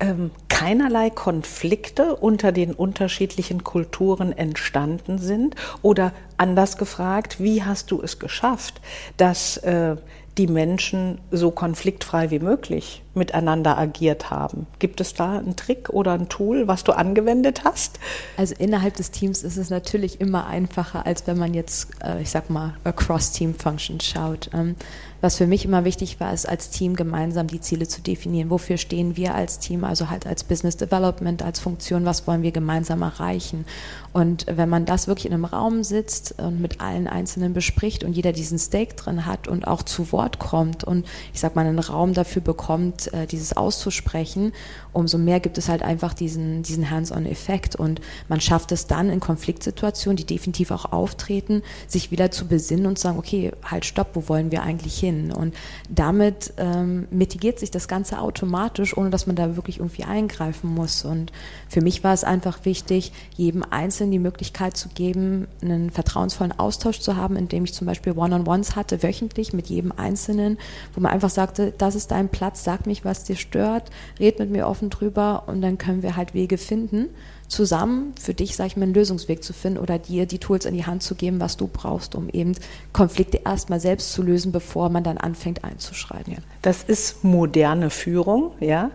ähm, 0.01 0.33
keinerlei 0.49 1.11
Konflikte 1.11 2.17
unter 2.17 2.51
den 2.51 2.73
unterschiedlichen 2.73 3.63
Kulturen 3.63 4.33
entstanden 4.33 5.19
sind? 5.19 5.55
Oder 5.83 6.13
anders 6.37 6.77
gefragt, 6.77 7.41
wie 7.41 7.63
hast 7.63 7.91
du 7.91 8.03
es 8.03 8.19
geschafft, 8.19 8.81
dass 9.17 9.57
äh, 9.59 9.97
die 10.37 10.49
Menschen 10.49 11.21
so 11.31 11.51
konfliktfrei 11.53 12.31
wie 12.31 12.41
möglich 12.41 13.04
miteinander 13.15 13.79
agiert 13.79 14.31
haben. 14.31 14.67
Gibt 14.79 15.01
es 15.01 15.15
da 15.15 15.39
einen 15.39 15.57
Trick 15.57 15.91
oder 15.91 16.13
ein 16.13 16.29
Tool, 16.29 16.69
was 16.69 16.85
du 16.85 16.93
angewendet 16.93 17.65
hast? 17.65 17.99
Also 18.37 18.55
innerhalb 18.59 18.95
des 18.97 19.11
Teams 19.11 19.43
ist 19.43 19.57
es 19.57 19.71
natürlich 19.71 20.21
immer 20.21 20.47
einfacher, 20.47 21.07
als 21.07 21.27
wenn 21.27 21.39
man 21.39 21.55
jetzt, 21.55 21.91
äh, 22.03 22.21
ich 22.23 22.31
sag 22.31 22.51
mal, 22.51 22.75
across 22.85 23.33
Team 23.33 23.55
Functions 23.55 24.05
schaut. 24.05 24.51
Ähm, 24.53 24.77
was 25.25 25.39
für 25.39 25.47
mich 25.47 25.65
immer 25.65 25.87
wichtig 25.87 26.21
war, 26.21 26.35
ist 26.35 26.47
als 26.47 26.69
Team 26.69 26.97
gemeinsam 26.97 27.47
die 27.47 27.61
Ziele 27.61 27.89
zu 27.89 28.03
definieren. 28.03 28.51
Wofür 28.51 28.77
stehen 28.77 29.17
wir 29.17 29.35
als 29.35 29.59
Team, 29.59 29.83
also 29.83 30.11
halt 30.11 30.27
als 30.27 30.45
Business 30.45 30.77
Development, 30.77 31.43
als 31.43 31.61
Funktion, 31.61 32.05
was 32.05 32.27
wollen 32.27 32.43
wir 32.43 32.53
gemeinsam 32.53 33.01
erreichen? 33.01 33.65
Und 34.13 34.45
wenn 34.51 34.69
man 34.69 34.85
das 34.85 35.09
wirklich 35.09 35.25
in 35.25 35.33
einem 35.33 35.47
Raum 35.47 35.83
sitzt 35.83 36.35
und 36.43 36.61
mit 36.61 36.83
allen 36.83 37.07
Einzelnen 37.07 37.55
bespricht 37.55 38.05
und 38.05 38.13
jeder 38.13 38.33
diesen 38.33 38.59
Stake 38.59 38.97
drin 38.97 39.25
hat 39.25 39.49
und 39.49 39.67
auch 39.67 39.83
zu 39.83 40.13
Wort 40.13 40.39
kommt 40.39 40.85
und 40.85 41.07
ich 41.33 41.41
sag 41.41 41.57
mal 41.57 41.65
einen 41.65 41.79
Raum 41.79 42.13
dafür 42.13 42.43
bekommt, 42.43 43.04
äh, 43.09 43.27
dieses 43.27 43.57
auszusprechen, 43.57 44.53
umso 44.93 45.19
mehr 45.19 45.41
gibt 45.41 45.59
es 45.59 45.69
halt 45.69 45.83
einfach 45.83 46.15
diesen, 46.15 46.63
diesen 46.63 46.91
Hands-on-Effekt 46.91 47.77
und 47.77 48.01
man 48.29 48.41
schafft 48.41 48.73
es 48.73 48.87
dann 48.87 49.11
in 49.11 49.21
Konfliktsituationen, 49.21 50.17
die 50.17 50.25
definitiv 50.25 50.71
auch 50.71 50.93
auftreten, 50.93 51.63
sich 51.87 52.11
wieder 52.11 52.31
zu 52.31 52.47
besinnen 52.47 52.87
und 52.87 52.99
zu 52.99 53.05
sagen, 53.05 53.19
okay, 53.19 53.53
halt 53.65 53.85
stopp, 53.85 54.11
wo 54.15 54.29
wollen 54.29 54.51
wir 54.51 54.63
eigentlich 54.63 54.99
hin? 54.99 55.33
Und 55.33 55.55
damit 55.89 56.55
ähm, 56.57 57.07
mitigiert 57.11 57.59
sich 57.59 57.71
das 57.71 57.89
Ganze 57.89 58.21
automatisch, 58.21 58.97
ohne 58.97 59.11
dass 59.11 59.27
man 59.27 59.37
da 59.37 59.57
wirklich 59.57 59.79
irgendwie 59.79 60.05
eingreifen 60.05 60.73
muss. 60.73 61.05
Und 61.05 61.33
für 61.69 61.81
mich 61.81 62.05
war 62.05 62.15
es 62.15 62.25
einfach 62.25 62.65
wichtig, 62.65 63.13
jedem 63.37 63.65
Einzelnen 63.69 64.13
die 64.13 64.19
Möglichkeit 64.19 64.77
zu 64.77 64.89
geben, 64.89 65.47
einen 65.63 65.91
vertrauensvollen 65.91 66.59
Austausch 66.59 67.01
zu 67.01 67.17
haben, 67.17 67.37
indem 67.37 67.65
ich 67.65 67.75
zum 67.75 67.87
Beispiel 67.87 68.13
One-on-Ones 68.13 68.77
hatte, 68.77 69.03
wöchentlich 69.03 69.53
mit 69.53 69.69
jedem 69.69 69.93
Einzelnen, 69.93 70.59
wo 70.95 71.01
man 71.01 71.13
einfach 71.13 71.31
sagte, 71.31 71.73
das 71.77 71.95
ist 71.95 72.11
dein 72.11 72.29
Platz, 72.29 72.65
sag 72.65 72.87
mich, 72.95 73.05
was 73.05 73.25
dir 73.25 73.37
stört, 73.37 73.91
red 74.21 74.39
mit 74.39 74.51
mir 74.51 74.69
offen 74.69 74.91
drüber 74.91 75.45
und 75.47 75.61
dann 75.61 75.79
können 75.79 76.03
wir 76.03 76.17
halt 76.17 76.35
Wege 76.35 76.59
finden 76.59 77.09
zusammen 77.49 78.15
für 78.21 78.35
dich, 78.35 78.57
sag 78.57 78.67
ich 78.69 78.77
mal, 78.77 78.85
einen 78.85 78.95
Lösungsweg 78.95 79.45
zu 79.45 79.53
finden 79.53 79.79
oder 79.79 79.99
dir 79.99 80.27
die 80.27 80.39
Tools 80.39 80.65
in 80.65 80.75
die 80.75 80.87
Hand 80.87 81.03
zu 81.03 81.15
geben, 81.15 81.41
was 81.41 81.57
du 81.57 81.69
brauchst, 81.69 82.15
um 82.15 82.29
eben 82.29 82.53
Konflikte 82.93 83.41
erstmal 83.45 83.81
selbst 83.81 84.13
zu 84.13 84.23
lösen, 84.23 84.51
bevor 84.51 84.89
man 84.89 85.05
dann 85.05 85.19
anfängt 85.19 85.63
einzuschreiten. 85.63 86.39
Das 86.63 86.83
ist 86.83 87.23
moderne 87.23 87.91
Führung, 87.91 88.53
ja, 88.61 88.91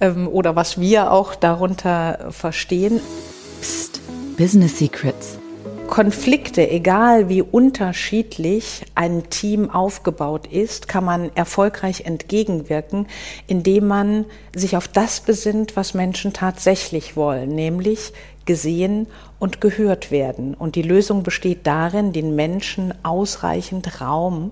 ähm, 0.00 0.28
oder 0.28 0.56
was 0.56 0.80
wir 0.80 1.12
auch 1.12 1.34
darunter 1.34 2.30
verstehen. 2.30 3.00
Psst, 3.60 4.00
Business 4.36 4.78
Secrets. 4.78 5.41
Konflikte, 5.92 6.70
egal 6.70 7.28
wie 7.28 7.42
unterschiedlich 7.42 8.86
ein 8.94 9.28
Team 9.28 9.68
aufgebaut 9.68 10.46
ist, 10.46 10.88
kann 10.88 11.04
man 11.04 11.30
erfolgreich 11.34 12.06
entgegenwirken, 12.06 13.08
indem 13.46 13.88
man 13.88 14.24
sich 14.56 14.78
auf 14.78 14.88
das 14.88 15.20
besinnt, 15.20 15.76
was 15.76 15.92
Menschen 15.92 16.32
tatsächlich 16.32 17.14
wollen, 17.14 17.50
nämlich 17.50 18.14
gesehen 18.46 19.06
und 19.38 19.60
gehört 19.60 20.10
werden. 20.10 20.54
Und 20.54 20.76
die 20.76 20.82
Lösung 20.82 21.24
besteht 21.24 21.66
darin, 21.66 22.14
den 22.14 22.34
Menschen 22.34 22.94
ausreichend 23.02 24.00
Raum 24.00 24.50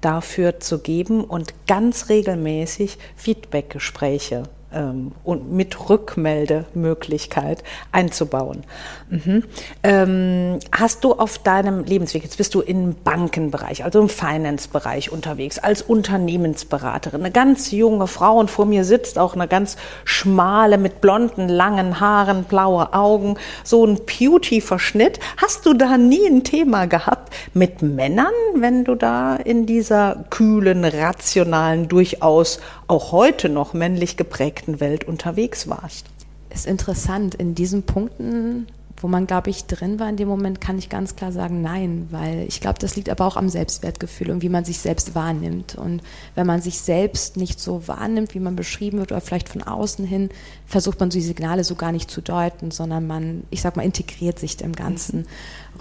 dafür 0.00 0.58
zu 0.58 0.78
geben 0.78 1.22
und 1.22 1.52
ganz 1.66 2.08
regelmäßig 2.08 2.96
Feedbackgespräche 3.14 4.44
ähm, 4.72 5.12
und 5.24 5.50
mit 5.52 5.88
Rückmeldemöglichkeit 5.88 7.64
einzubauen. 7.92 8.64
Mhm. 9.10 9.44
Ähm, 9.82 10.58
hast 10.72 11.04
du 11.04 11.14
auf 11.14 11.38
deinem 11.38 11.84
Lebensweg, 11.84 12.22
jetzt 12.22 12.36
bist 12.38 12.54
du 12.54 12.60
im 12.60 12.94
Bankenbereich, 12.94 13.84
also 13.84 14.00
im 14.00 14.08
Finance-Bereich 14.08 15.10
unterwegs, 15.10 15.58
als 15.58 15.82
Unternehmensberaterin, 15.82 17.20
eine 17.20 17.30
ganz 17.30 17.70
junge 17.70 18.06
Frau 18.06 18.38
und 18.38 18.50
vor 18.50 18.66
mir 18.66 18.84
sitzt 18.84 19.18
auch 19.18 19.34
eine 19.34 19.48
ganz 19.48 19.76
schmale 20.04 20.78
mit 20.78 21.00
blonden, 21.00 21.48
langen 21.48 22.00
Haaren, 22.00 22.44
blaue 22.44 22.92
Augen, 22.92 23.36
so 23.64 23.84
ein 23.86 23.98
Beauty-Verschnitt. 24.04 25.18
Hast 25.36 25.66
du 25.66 25.74
da 25.74 25.96
nie 25.96 26.26
ein 26.26 26.44
Thema 26.44 26.86
gehabt 26.86 27.32
mit 27.54 27.82
Männern, 27.82 28.32
wenn 28.54 28.84
du 28.84 28.94
da 28.94 29.36
in 29.36 29.66
dieser 29.66 30.24
kühlen, 30.30 30.84
rationalen, 30.84 31.88
durchaus 31.88 32.60
auch 32.88 33.12
heute 33.12 33.48
noch 33.48 33.74
männlich 33.74 34.16
geprägten 34.16 34.80
Welt 34.80 35.04
unterwegs 35.04 35.68
warst? 35.68 36.06
Ist 36.50 36.66
interessant. 36.66 37.34
In 37.34 37.54
diesen 37.54 37.84
Punkten 37.84 38.66
wo 39.02 39.08
man, 39.08 39.26
glaube 39.26 39.50
ich, 39.50 39.66
drin 39.66 40.00
war 40.00 40.08
in 40.08 40.16
dem 40.16 40.28
Moment, 40.28 40.60
kann 40.60 40.78
ich 40.78 40.88
ganz 40.88 41.16
klar 41.16 41.32
sagen, 41.32 41.62
nein, 41.62 42.08
weil 42.10 42.44
ich 42.48 42.60
glaube, 42.60 42.78
das 42.78 42.96
liegt 42.96 43.08
aber 43.08 43.26
auch 43.26 43.36
am 43.36 43.48
Selbstwertgefühl 43.48 44.30
und 44.30 44.42
wie 44.42 44.48
man 44.48 44.64
sich 44.64 44.78
selbst 44.78 45.14
wahrnimmt. 45.14 45.76
Und 45.76 46.02
wenn 46.34 46.46
man 46.46 46.60
sich 46.60 46.78
selbst 46.78 47.36
nicht 47.36 47.60
so 47.60 47.86
wahrnimmt, 47.86 48.34
wie 48.34 48.40
man 48.40 48.56
beschrieben 48.56 48.98
wird, 48.98 49.12
oder 49.12 49.20
vielleicht 49.20 49.48
von 49.48 49.62
außen 49.62 50.04
hin, 50.04 50.30
versucht 50.66 51.00
man 51.00 51.10
so 51.10 51.18
die 51.18 51.24
Signale 51.24 51.64
so 51.64 51.74
gar 51.74 51.92
nicht 51.92 52.10
zu 52.10 52.20
deuten, 52.20 52.70
sondern 52.70 53.06
man, 53.06 53.44
ich 53.50 53.62
sag 53.62 53.76
mal, 53.76 53.84
integriert 53.84 54.38
sich 54.38 54.56
dem 54.56 54.74
Ganzen. 54.74 55.20
Mhm 55.20 55.26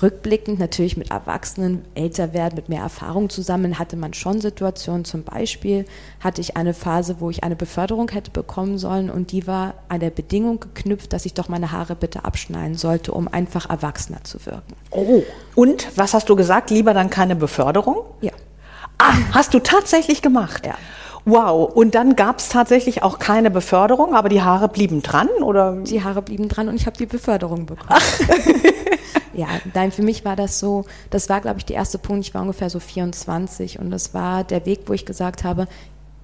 rückblickend 0.01 0.59
natürlich 0.59 0.97
mit 0.97 1.11
Erwachsenen 1.11 1.85
älter 1.95 2.33
werden, 2.33 2.55
mit 2.55 2.69
mehr 2.69 2.81
Erfahrung 2.81 3.29
zusammen, 3.29 3.79
hatte 3.79 3.95
man 3.95 4.13
schon 4.13 4.41
Situationen. 4.41 5.05
Zum 5.05 5.23
Beispiel 5.23 5.85
hatte 6.19 6.41
ich 6.41 6.57
eine 6.57 6.73
Phase, 6.73 7.17
wo 7.19 7.29
ich 7.29 7.43
eine 7.43 7.55
Beförderung 7.55 8.09
hätte 8.09 8.31
bekommen 8.31 8.77
sollen 8.77 9.09
und 9.09 9.31
die 9.31 9.47
war 9.47 9.75
an 9.89 9.99
der 9.99 10.09
Bedingung 10.09 10.59
geknüpft, 10.59 11.13
dass 11.13 11.25
ich 11.25 11.33
doch 11.33 11.49
meine 11.49 11.71
Haare 11.71 11.95
bitte 11.95 12.25
abschneiden 12.25 12.75
sollte, 12.75 13.11
um 13.11 13.27
einfach 13.27 13.69
erwachsener 13.69 14.23
zu 14.23 14.45
wirken. 14.45 14.73
Oh. 14.91 15.23
Und 15.55 15.87
was 15.95 16.13
hast 16.13 16.29
du 16.29 16.35
gesagt? 16.35 16.69
Lieber 16.69 16.93
dann 16.93 17.09
keine 17.09 17.35
Beförderung? 17.35 18.05
Ja. 18.21 18.31
Ah, 18.97 19.13
hast 19.31 19.53
du 19.53 19.59
tatsächlich 19.59 20.21
gemacht? 20.21 20.65
Ja. 20.65 20.75
Wow, 21.29 21.69
und 21.73 21.93
dann 21.93 22.15
gab 22.15 22.39
es 22.39 22.47
tatsächlich 22.47 23.03
auch 23.03 23.19
keine 23.19 23.51
Beförderung, 23.51 24.15
aber 24.15 24.29
die 24.29 24.43
Haare 24.43 24.69
blieben 24.69 25.01
dran, 25.01 25.27
oder? 25.41 25.75
Die 25.75 26.01
Haare 26.01 26.21
blieben 26.21 26.47
dran 26.47 26.69
und 26.69 26.75
ich 26.75 26.85
habe 26.85 26.95
die 26.95 27.05
Beförderung 27.05 27.65
bekommen. 27.65 27.99
ja, 29.33 29.47
nein, 29.73 29.91
für 29.91 30.03
mich 30.03 30.23
war 30.23 30.37
das 30.37 30.57
so, 30.57 30.85
das 31.09 31.27
war, 31.27 31.41
glaube 31.41 31.59
ich, 31.59 31.65
der 31.65 31.75
erste 31.75 31.97
Punkt, 31.97 32.25
ich 32.25 32.33
war 32.33 32.43
ungefähr 32.43 32.69
so 32.69 32.79
24 32.79 33.77
und 33.77 33.91
das 33.91 34.13
war 34.13 34.45
der 34.45 34.65
Weg, 34.65 34.83
wo 34.85 34.93
ich 34.93 35.05
gesagt 35.05 35.43
habe, 35.43 35.67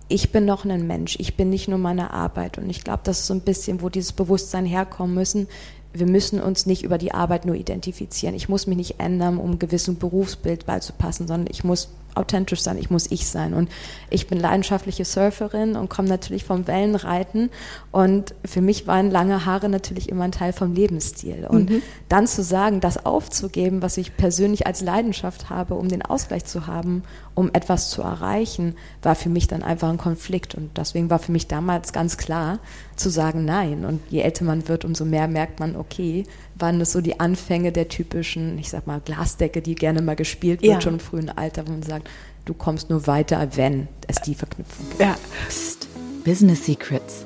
ich 0.07 0.31
bin 0.31 0.45
noch 0.45 0.63
ein 0.63 0.88
Mensch, 0.88 1.17
ich 1.19 1.36
bin 1.36 1.50
nicht 1.50 1.67
nur 1.67 1.79
meine 1.79 2.12
Arbeit 2.12 2.57
und 2.57 2.69
ich 2.69 2.86
glaube, 2.86 3.01
das 3.03 3.19
ist 3.19 3.27
so 3.27 3.33
ein 3.33 3.41
bisschen, 3.41 3.81
wo 3.81 3.89
dieses 3.89 4.13
Bewusstsein 4.13 4.65
herkommen 4.65 5.13
müssen, 5.13 5.50
wir 5.91 6.07
müssen 6.07 6.39
uns 6.41 6.65
nicht 6.65 6.81
über 6.81 6.98
die 6.98 7.13
Arbeit 7.13 7.45
nur 7.45 7.55
identifizieren. 7.55 8.36
Ich 8.36 8.48
muss 8.48 8.67
mich 8.67 8.77
nicht 8.77 9.00
ändern, 9.00 9.38
um 9.38 9.51
einem 9.51 9.60
gewissen 9.60 10.00
Berufsbild 10.00 10.65
beizupassen, 10.65 11.27
sondern 11.27 11.48
ich 11.51 11.65
muss 11.65 11.89
authentisch 12.15 12.62
sein, 12.62 12.77
ich 12.77 12.89
muss 12.89 13.10
ich 13.12 13.27
sein. 13.27 13.53
Und 13.53 13.70
ich 14.10 14.27
bin 14.27 14.39
leidenschaftliche 14.39 15.05
Surferin 15.05 15.75
und 15.75 15.89
komme 15.89 16.08
natürlich 16.08 16.43
vom 16.43 16.67
Wellenreiten. 16.67 17.50
Und 17.91 18.36
für 18.46 18.62
mich 18.62 18.88
waren 18.88 19.12
lange 19.12 19.46
Haare 19.46 19.70
natürlich 19.70 20.10
immer 20.10 20.25
ein 20.25 20.32
Teil 20.32 20.53
vom 20.53 20.74
Lebensstil. 20.74 21.48
Und 21.50 21.70
mhm. 21.70 21.82
dann 22.10 22.27
zu 22.27 22.43
sagen, 22.43 22.79
das 22.79 23.05
aufzugeben, 23.05 23.82
was 23.82 23.98
ich 23.98 24.15
persönlich 24.17 24.67
als 24.67 24.82
Leidenschaft 24.82 25.50
habe, 25.50 25.75
um 25.75 25.88
den 25.89 26.01
Ausgleich 26.01 26.46
zu 26.46 26.67
haben, 26.67 27.03
um 27.36 27.50
etwas 27.53 27.89
zu 27.89 28.01
erreichen, 28.01 28.75
war 29.01 29.15
für 29.15 29.29
mich 29.29 29.48
dann 29.48 29.63
einfach 29.63 29.89
ein 29.89 29.98
Konflikt. 29.98 30.55
Und 30.55 30.77
deswegen 30.77 31.10
war 31.10 31.20
für 31.20 31.32
mich 31.32 31.48
damals 31.48 31.93
ganz 31.93 32.17
klar 32.17 32.60
zu 32.96 33.10
sagen 33.10 33.46
Nein. 33.46 33.86
Und 33.86 34.01
je 34.10 34.22
älter 34.22 34.46
man 34.46 34.67
wird, 34.67 34.86
umso 34.86 35.05
mehr 35.05 35.27
merkt 35.27 35.60
man, 35.60 35.75
okay, 35.75 36.25
waren 36.63 36.79
das 36.79 36.93
so 36.93 37.01
die 37.01 37.20
Anfänge 37.20 37.74
der 37.74 37.89
typischen, 37.89 38.58
ich 38.58 38.70
sag 38.70 38.88
mal, 38.88 39.01
Glasdecke, 39.03 39.62
die 39.62 39.75
gerne 39.75 40.01
mal 40.01 40.15
gespielt 40.15 40.62
wird, 40.62 40.74
ja. 40.75 40.79
schon 40.79 40.93
im 40.93 41.00
frühen 41.01 41.29
Alter, 41.29 41.67
wo 41.67 41.72
man 41.72 41.84
sagt, 41.84 42.10
du 42.46 42.53
kommst 42.53 42.89
nur 42.89 43.05
weiter, 43.05 43.50
wenn 43.58 43.89
es 44.08 44.22
die 44.22 44.34
Verknüpfung 44.34 44.88
gibt. 44.88 45.01
Ja. 45.01 45.17
Psst. 45.50 45.89
Business 46.24 46.65
Secrets. 46.65 47.25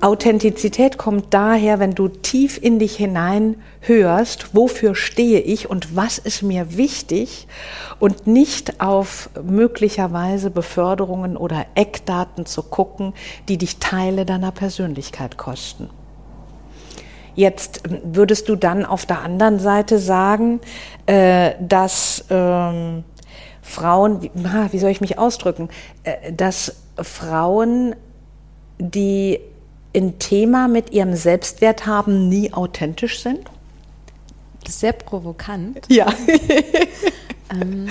Authentizität 0.00 0.96
kommt 0.96 1.34
daher, 1.34 1.80
wenn 1.80 1.96
du 1.96 2.06
tief 2.06 2.56
in 2.62 2.78
dich 2.78 2.94
hinein 2.94 3.56
hörst, 3.80 4.54
wofür 4.54 4.94
stehe 4.94 5.40
ich 5.40 5.68
und 5.68 5.96
was 5.96 6.18
ist 6.18 6.42
mir 6.42 6.76
wichtig 6.76 7.48
und 7.98 8.28
nicht 8.28 8.80
auf 8.80 9.28
möglicherweise 9.42 10.50
Beförderungen 10.50 11.36
oder 11.36 11.66
Eckdaten 11.74 12.46
zu 12.46 12.62
gucken, 12.62 13.12
die 13.48 13.58
dich 13.58 13.78
Teile 13.78 14.24
deiner 14.24 14.52
Persönlichkeit 14.52 15.36
kosten. 15.36 15.90
Jetzt 17.38 17.82
würdest 18.02 18.48
du 18.48 18.56
dann 18.56 18.84
auf 18.84 19.06
der 19.06 19.22
anderen 19.22 19.60
Seite 19.60 20.00
sagen, 20.00 20.58
äh, 21.06 21.52
dass 21.60 22.24
ähm, 22.30 23.04
Frauen, 23.62 24.22
wie, 24.22 24.30
wie 24.34 24.78
soll 24.80 24.90
ich 24.90 25.00
mich 25.00 25.18
ausdrücken, 25.20 25.68
äh, 26.02 26.32
dass 26.32 26.74
Frauen, 27.00 27.94
die 28.80 29.38
ein 29.94 30.18
Thema 30.18 30.66
mit 30.66 30.90
ihrem 30.90 31.14
Selbstwert 31.14 31.86
haben, 31.86 32.28
nie 32.28 32.52
authentisch 32.52 33.22
sind? 33.22 33.48
Das 34.64 34.70
ist 34.70 34.80
sehr 34.80 34.94
provokant. 34.94 35.86
Ja. 35.88 36.08
ähm, 37.52 37.88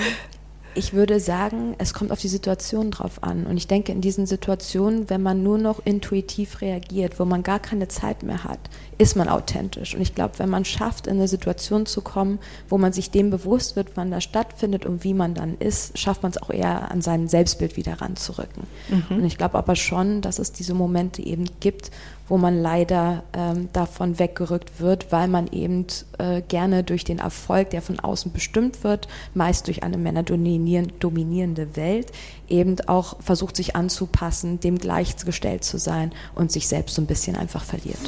ich 0.78 0.92
würde 0.92 1.18
sagen, 1.18 1.74
es 1.78 1.92
kommt 1.92 2.12
auf 2.12 2.20
die 2.20 2.28
Situation 2.28 2.92
drauf 2.92 3.24
an. 3.24 3.46
Und 3.46 3.56
ich 3.56 3.66
denke, 3.66 3.90
in 3.90 4.00
diesen 4.00 4.26
Situationen, 4.26 5.10
wenn 5.10 5.22
man 5.22 5.42
nur 5.42 5.58
noch 5.58 5.84
intuitiv 5.84 6.60
reagiert, 6.60 7.18
wo 7.18 7.24
man 7.24 7.42
gar 7.42 7.58
keine 7.58 7.88
Zeit 7.88 8.22
mehr 8.22 8.44
hat, 8.44 8.60
ist 8.96 9.16
man 9.16 9.28
authentisch. 9.28 9.96
Und 9.96 10.00
ich 10.00 10.14
glaube, 10.14 10.38
wenn 10.38 10.48
man 10.48 10.64
schafft, 10.64 11.08
in 11.08 11.16
eine 11.16 11.26
Situation 11.26 11.84
zu 11.84 12.00
kommen, 12.00 12.38
wo 12.68 12.78
man 12.78 12.92
sich 12.92 13.10
dem 13.10 13.30
bewusst 13.30 13.74
wird, 13.74 13.96
wann 13.96 14.12
das 14.12 14.22
stattfindet 14.22 14.86
und 14.86 15.02
wie 15.02 15.14
man 15.14 15.34
dann 15.34 15.58
ist, 15.58 15.98
schafft 15.98 16.22
man 16.22 16.30
es 16.30 16.40
auch 16.40 16.50
eher 16.50 16.90
an 16.92 17.02
sein 17.02 17.26
Selbstbild 17.26 17.76
wieder 17.76 18.00
ranzurücken. 18.00 18.62
Mhm. 18.88 19.16
Und 19.18 19.24
ich 19.24 19.36
glaube 19.36 19.58
aber 19.58 19.74
schon, 19.74 20.20
dass 20.20 20.38
es 20.38 20.52
diese 20.52 20.74
Momente 20.74 21.22
eben 21.22 21.46
gibt, 21.58 21.90
wo 22.28 22.38
man 22.38 22.60
leider 22.60 23.24
ähm, 23.32 23.68
davon 23.72 24.18
weggerückt 24.18 24.80
wird, 24.80 25.10
weil 25.10 25.28
man 25.28 25.46
eben 25.48 25.86
äh, 26.18 26.42
gerne 26.42 26.84
durch 26.84 27.04
den 27.04 27.18
Erfolg, 27.18 27.70
der 27.70 27.82
von 27.82 27.98
außen 28.00 28.32
bestimmt 28.32 28.84
wird, 28.84 29.08
meist 29.34 29.66
durch 29.66 29.82
eine 29.82 29.98
männerdominierende 29.98 31.76
Welt, 31.76 32.12
eben 32.48 32.76
auch 32.86 33.16
versucht, 33.20 33.56
sich 33.56 33.76
anzupassen, 33.76 34.60
dem 34.60 34.78
gleichgestellt 34.78 35.64
zu 35.64 35.78
sein 35.78 36.12
und 36.34 36.52
sich 36.52 36.68
selbst 36.68 36.94
so 36.94 37.02
ein 37.02 37.06
bisschen 37.06 37.36
einfach 37.36 37.64
verliert. 37.64 37.98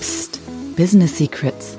Psst, 0.00 0.40
Business 0.76 1.18
Secrets. 1.18 1.78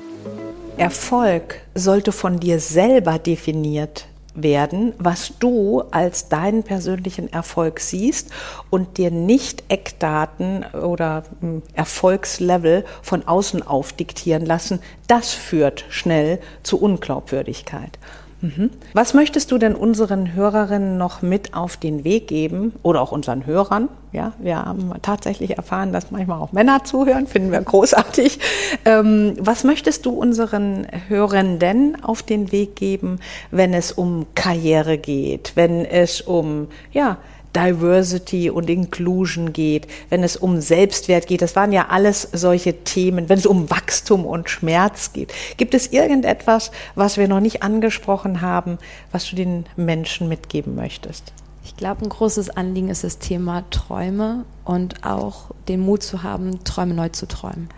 Erfolg 0.77 1.59
sollte 1.75 2.11
von 2.11 2.39
dir 2.39 2.59
selber 2.59 3.19
definiert 3.19 4.05
werden, 4.35 4.93
was 4.97 5.33
du 5.39 5.81
als 5.91 6.29
deinen 6.29 6.63
persönlichen 6.63 7.31
Erfolg 7.31 7.79
siehst 7.79 8.29
und 8.69 8.97
dir 8.97 9.11
nicht 9.11 9.63
Eckdaten 9.69 10.65
oder 10.73 11.23
hm, 11.39 11.61
Erfolgslevel 11.73 12.85
von 13.01 13.27
außen 13.27 13.65
aufdiktieren 13.65 14.45
lassen. 14.45 14.79
Das 15.07 15.33
führt 15.33 15.85
schnell 15.89 16.39
zu 16.63 16.79
Unglaubwürdigkeit. 16.79 17.97
Mhm. 18.41 18.69
Was 18.93 19.13
möchtest 19.13 19.51
du 19.51 19.57
denn 19.57 19.75
unseren 19.75 20.33
Hörerinnen 20.33 20.97
noch 20.97 21.21
mit 21.21 21.53
auf 21.53 21.75
den 21.75 22.03
Weg 22.03 22.27
geben 22.27 22.73
oder 22.83 23.01
auch 23.01 23.11
unseren 23.11 23.45
Hörern? 23.45 23.89
Ja, 24.11 24.33
wir 24.39 24.63
haben 24.63 24.93
tatsächlich 25.01 25.57
erfahren, 25.57 25.91
dass 25.91 26.09
manchmal 26.09 26.39
auch 26.39 26.51
Männer 26.51 26.83
zuhören, 26.83 27.27
finden 27.27 27.51
wir 27.51 27.61
großartig. 27.61 28.39
Ähm, 28.85 29.33
was 29.39 29.63
möchtest 29.63 30.05
du 30.05 30.11
unseren 30.11 30.87
Hörenden 31.09 32.01
auf 32.03 32.23
den 32.23 32.51
Weg 32.51 32.75
geben, 32.75 33.19
wenn 33.51 33.73
es 33.73 33.91
um 33.91 34.25
Karriere 34.35 34.97
geht, 34.97 35.51
wenn 35.55 35.85
es 35.85 36.21
um 36.21 36.67
ja 36.91 37.17
Diversity 37.55 38.49
und 38.49 38.69
Inclusion 38.69 39.53
geht, 39.53 39.87
wenn 40.09 40.23
es 40.23 40.37
um 40.37 40.61
Selbstwert 40.61 41.27
geht. 41.27 41.41
Das 41.41 41.55
waren 41.55 41.71
ja 41.71 41.87
alles 41.89 42.27
solche 42.31 42.83
Themen, 42.83 43.29
wenn 43.29 43.39
es 43.39 43.45
um 43.45 43.69
Wachstum 43.69 44.25
und 44.25 44.49
Schmerz 44.49 45.13
geht. 45.13 45.33
Gibt 45.57 45.73
es 45.73 45.87
irgendetwas, 45.87 46.71
was 46.95 47.17
wir 47.17 47.27
noch 47.27 47.39
nicht 47.39 47.63
angesprochen 47.63 48.41
haben, 48.41 48.77
was 49.11 49.29
du 49.29 49.35
den 49.35 49.65
Menschen 49.75 50.29
mitgeben 50.29 50.75
möchtest? 50.75 51.33
Ich 51.63 51.75
glaube, 51.77 52.03
ein 52.03 52.09
großes 52.09 52.49
Anliegen 52.51 52.89
ist 52.89 53.03
das 53.03 53.19
Thema 53.19 53.63
Träume 53.69 54.45
und 54.65 55.03
auch 55.03 55.51
den 55.67 55.81
Mut 55.81 56.03
zu 56.03 56.23
haben, 56.23 56.63
Träume 56.63 56.93
neu 56.93 57.09
zu 57.09 57.27
träumen. 57.27 57.69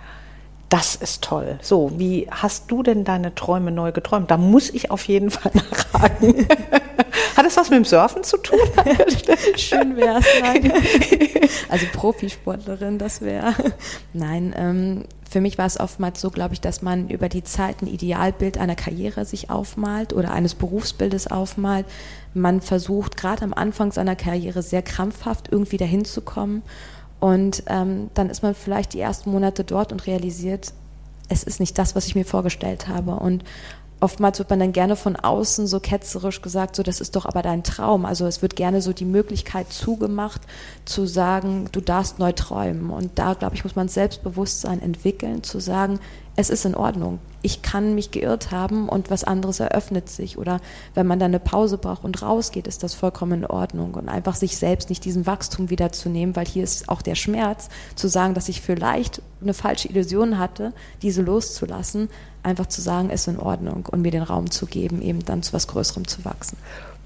Das 0.69 0.95
ist 0.95 1.21
toll. 1.21 1.60
So, 1.62 1.91
wie 1.97 2.27
hast 2.31 2.71
du 2.71 2.81
denn 2.81 3.03
deine 3.03 3.36
Träume 3.36 3.71
neu 3.71 3.91
geträumt? 3.91 4.31
Da 4.31 4.38
muss 4.38 4.69
ich 4.69 4.89
auf 4.89 5.05
jeden 5.10 5.29
Fall 5.29 5.51
nachfragen. 5.71 6.47
Hat 7.35 7.45
das 7.45 7.57
was 7.57 7.69
mit 7.69 7.77
dem 7.77 7.85
Surfen 7.85 8.23
zu 8.23 8.37
tun? 8.37 8.59
Schön 9.57 9.95
wäre 9.95 10.19
es. 10.19 10.25
Also 11.69 11.85
Profisportlerin, 11.93 12.97
das 12.97 13.21
wäre. 13.21 13.53
Nein, 14.13 14.53
ähm, 14.57 15.05
für 15.29 15.39
mich 15.39 15.57
war 15.57 15.65
es 15.65 15.79
oftmals 15.79 16.19
so, 16.19 16.29
glaube 16.29 16.53
ich, 16.53 16.61
dass 16.61 16.81
man 16.81 17.07
über 17.07 17.29
die 17.29 17.43
Zeit 17.43 17.81
ein 17.81 17.87
Idealbild 17.87 18.57
einer 18.57 18.75
Karriere 18.75 19.23
sich 19.23 19.49
aufmalt 19.49 20.11
oder 20.11 20.31
eines 20.31 20.55
Berufsbildes 20.55 21.27
aufmalt. 21.27 21.85
Man 22.33 22.59
versucht 22.59 23.15
gerade 23.15 23.43
am 23.43 23.53
Anfang 23.53 23.93
seiner 23.93 24.17
Karriere 24.17 24.61
sehr 24.61 24.81
krampfhaft 24.81 25.49
irgendwie 25.49 25.77
dahin 25.77 26.03
zu 26.03 26.21
kommen 26.21 26.63
und 27.21 27.63
ähm, 27.67 28.09
dann 28.15 28.31
ist 28.31 28.41
man 28.41 28.55
vielleicht 28.55 28.93
die 28.93 28.99
ersten 28.99 29.31
Monate 29.31 29.63
dort 29.63 29.91
und 29.91 30.07
realisiert, 30.07 30.73
es 31.29 31.43
ist 31.43 31.59
nicht 31.59 31.77
das, 31.77 31.95
was 31.95 32.07
ich 32.07 32.15
mir 32.15 32.25
vorgestellt 32.25 32.87
habe. 32.87 33.11
Und 33.11 33.43
oftmals 34.01 34.39
wird 34.39 34.49
man 34.49 34.59
dann 34.59 34.73
gerne 34.73 34.95
von 34.95 35.15
außen 35.15 35.67
so 35.67 35.79
ketzerisch 35.79 36.41
gesagt, 36.41 36.75
so 36.75 36.83
das 36.83 36.99
ist 36.99 37.15
doch 37.15 37.25
aber 37.25 37.41
dein 37.41 37.63
Traum. 37.63 38.05
Also 38.05 38.25
es 38.25 38.41
wird 38.41 38.55
gerne 38.55 38.81
so 38.81 38.93
die 38.93 39.05
Möglichkeit 39.05 39.71
zugemacht, 39.71 40.41
zu 40.85 41.05
sagen, 41.05 41.69
du 41.71 41.79
darfst 41.79 42.19
neu 42.19 42.31
träumen. 42.31 42.89
Und 42.89 43.17
da, 43.17 43.35
glaube 43.35 43.55
ich, 43.55 43.63
muss 43.63 43.75
man 43.75 43.87
Selbstbewusstsein 43.87 44.81
entwickeln, 44.81 45.43
zu 45.43 45.59
sagen, 45.59 45.99
es 46.35 46.49
ist 46.49 46.65
in 46.65 46.75
Ordnung. 46.75 47.19
Ich 47.41 47.61
kann 47.61 47.95
mich 47.95 48.11
geirrt 48.11 48.51
haben 48.51 48.87
und 48.87 49.09
was 49.09 49.23
anderes 49.23 49.59
eröffnet 49.59 50.09
sich. 50.09 50.37
Oder 50.37 50.59
wenn 50.93 51.07
man 51.07 51.19
dann 51.19 51.31
eine 51.31 51.39
Pause 51.39 51.77
braucht 51.77 52.03
und 52.03 52.21
rausgeht, 52.21 52.67
ist 52.67 52.83
das 52.83 52.93
vollkommen 52.93 53.43
in 53.43 53.45
Ordnung. 53.45 53.95
Und 53.95 54.09
einfach 54.09 54.35
sich 54.35 54.57
selbst 54.57 54.89
nicht 54.89 55.03
diesen 55.03 55.25
Wachstum 55.25 55.69
wiederzunehmen, 55.69 56.35
weil 56.35 56.45
hier 56.45 56.63
ist 56.63 56.87
auch 56.87 57.01
der 57.01 57.15
Schmerz, 57.15 57.69
zu 57.95 58.07
sagen, 58.07 58.33
dass 58.33 58.47
ich 58.47 58.61
vielleicht 58.61 59.21
eine 59.41 59.53
falsche 59.53 59.89
Illusion 59.89 60.37
hatte, 60.37 60.73
diese 61.01 61.21
loszulassen, 61.21 62.09
einfach 62.43 62.67
zu 62.67 62.81
sagen, 62.81 63.09
ist 63.09 63.27
in 63.27 63.39
Ordnung 63.39 63.87
und 63.91 64.01
mir 64.01 64.11
den 64.11 64.23
Raum 64.23 64.49
zu 64.51 64.65
geben, 64.65 65.01
eben 65.01 65.25
dann 65.25 65.43
zu 65.43 65.53
was 65.53 65.67
Größerem 65.67 66.07
zu 66.07 66.23
wachsen. 66.25 66.57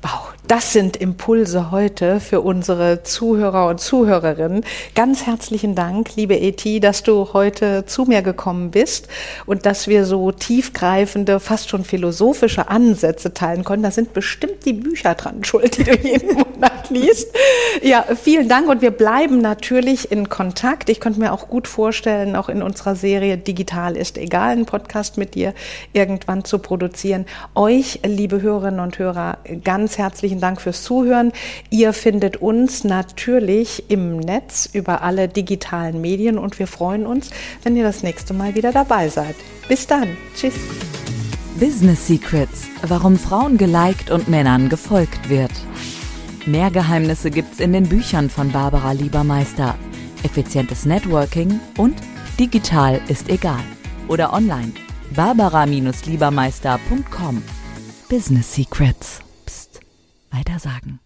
Wow, 0.06 0.36
das 0.48 0.72
sind 0.72 0.98
Impulse 0.98 1.72
heute 1.72 2.20
für 2.20 2.42
unsere 2.42 3.02
Zuhörer 3.02 3.68
und 3.68 3.80
Zuhörerinnen. 3.80 4.64
Ganz 4.94 5.26
herzlichen 5.26 5.74
Dank, 5.74 6.16
liebe 6.16 6.40
Eti, 6.40 6.80
dass 6.80 7.02
du 7.02 7.34
heute 7.34 7.88
zu 7.88 8.04
mir 8.04 8.22
gekommen 8.22 8.70
bist 8.70 9.08
und 9.48 9.66
dass 9.66 9.88
wir 9.88 10.06
so 10.06 10.32
tiefgreifende, 10.32 11.40
fast 11.40 11.70
schon 11.70 11.84
philosophische 11.84 12.70
Ansätze 12.70 13.34
teilen 13.34 13.64
konnten. 13.64 13.82
Da 13.82 13.90
sind 13.90 14.14
bestimmt 14.14 14.66
die 14.66 14.74
Bücher 14.74 15.16
dran 15.16 15.44
schuld, 15.44 15.80
die 15.80 15.84
du 15.84 15.98
jeden 15.98 16.36
Monat 16.36 16.92
liest. 16.92 17.34
Ja, 17.82 18.06
vielen 18.16 18.48
Dank 18.48 18.70
und 18.70 18.84
wir 18.84 18.92
bleiben 18.92 19.40
natürlich 19.40 20.12
in 20.12 20.30
Kontakt. 20.30 20.90
Ich 20.90 21.00
könnte 21.00 21.20
mir 21.20 21.34
auch 21.34 21.48
gut 21.48 21.68
vorstellen, 21.68 22.36
auch 22.36 22.50
in 22.50 22.62
unserer 22.62 22.96
Serie 22.96 23.40
Digital 23.40 23.98
ist 23.98 24.20
egal, 24.20 24.52
einen 24.52 24.68
Podcast 24.68 25.18
mit 25.18 25.34
dir 25.34 25.56
irgendwann 25.94 26.46
zu 26.46 26.60
produzieren. 26.60 27.26
Euch, 27.56 28.02
liebe 28.06 28.44
Hörerinnen 28.44 28.80
und 28.80 29.00
Hörer, 29.00 29.40
ganz 29.64 29.95
herzlichen 29.98 30.40
Dank 30.40 30.62
fürs 30.62 30.84
Zuhören. 30.84 31.32
Ihr 31.70 31.94
findet 31.94 32.38
uns 32.38 32.84
natürlich 32.84 33.90
im 33.90 34.18
Netz 34.18 34.70
über 34.72 35.02
alle 35.02 35.28
digitalen 35.28 36.02
Medien 36.02 36.38
und 36.38 36.60
wir 36.60 36.68
freuen 36.68 37.06
uns, 37.06 37.32
wenn 37.64 37.76
ihr 37.76 37.84
das 37.84 38.04
nächste 38.04 38.34
Mal 38.34 38.56
wieder 38.56 38.72
dabei 38.72 39.10
seid. 39.10 39.36
Bis 39.68 39.88
dann. 39.88 40.16
Tschüss. 40.36 40.54
Business 41.60 42.08
Secrets, 42.08 42.68
warum 42.82 43.18
Frauen 43.18 43.58
geliked 43.58 44.12
und 44.12 44.28
Männern 44.28 44.70
gefolgt 44.70 45.30
wird. 45.30 45.52
Mehr 46.46 46.70
Geheimnisse 46.70 47.32
gibt's 47.32 47.60
in 47.60 47.74
den 47.74 47.90
Büchern 47.90 48.30
von 48.30 48.52
Barbara 48.52 48.92
Liebermeister. 48.92 49.76
Effizientes 50.24 50.86
Networking 50.86 51.60
und 51.78 51.96
Digital 52.40 53.02
ist 53.08 53.30
egal. 53.30 53.64
Oder 54.08 54.34
online 54.34 54.74
barbara-liebermeister.com. 55.16 57.44
Business 58.10 58.54
Secrets 58.54 59.25
weitersagen. 60.36 61.00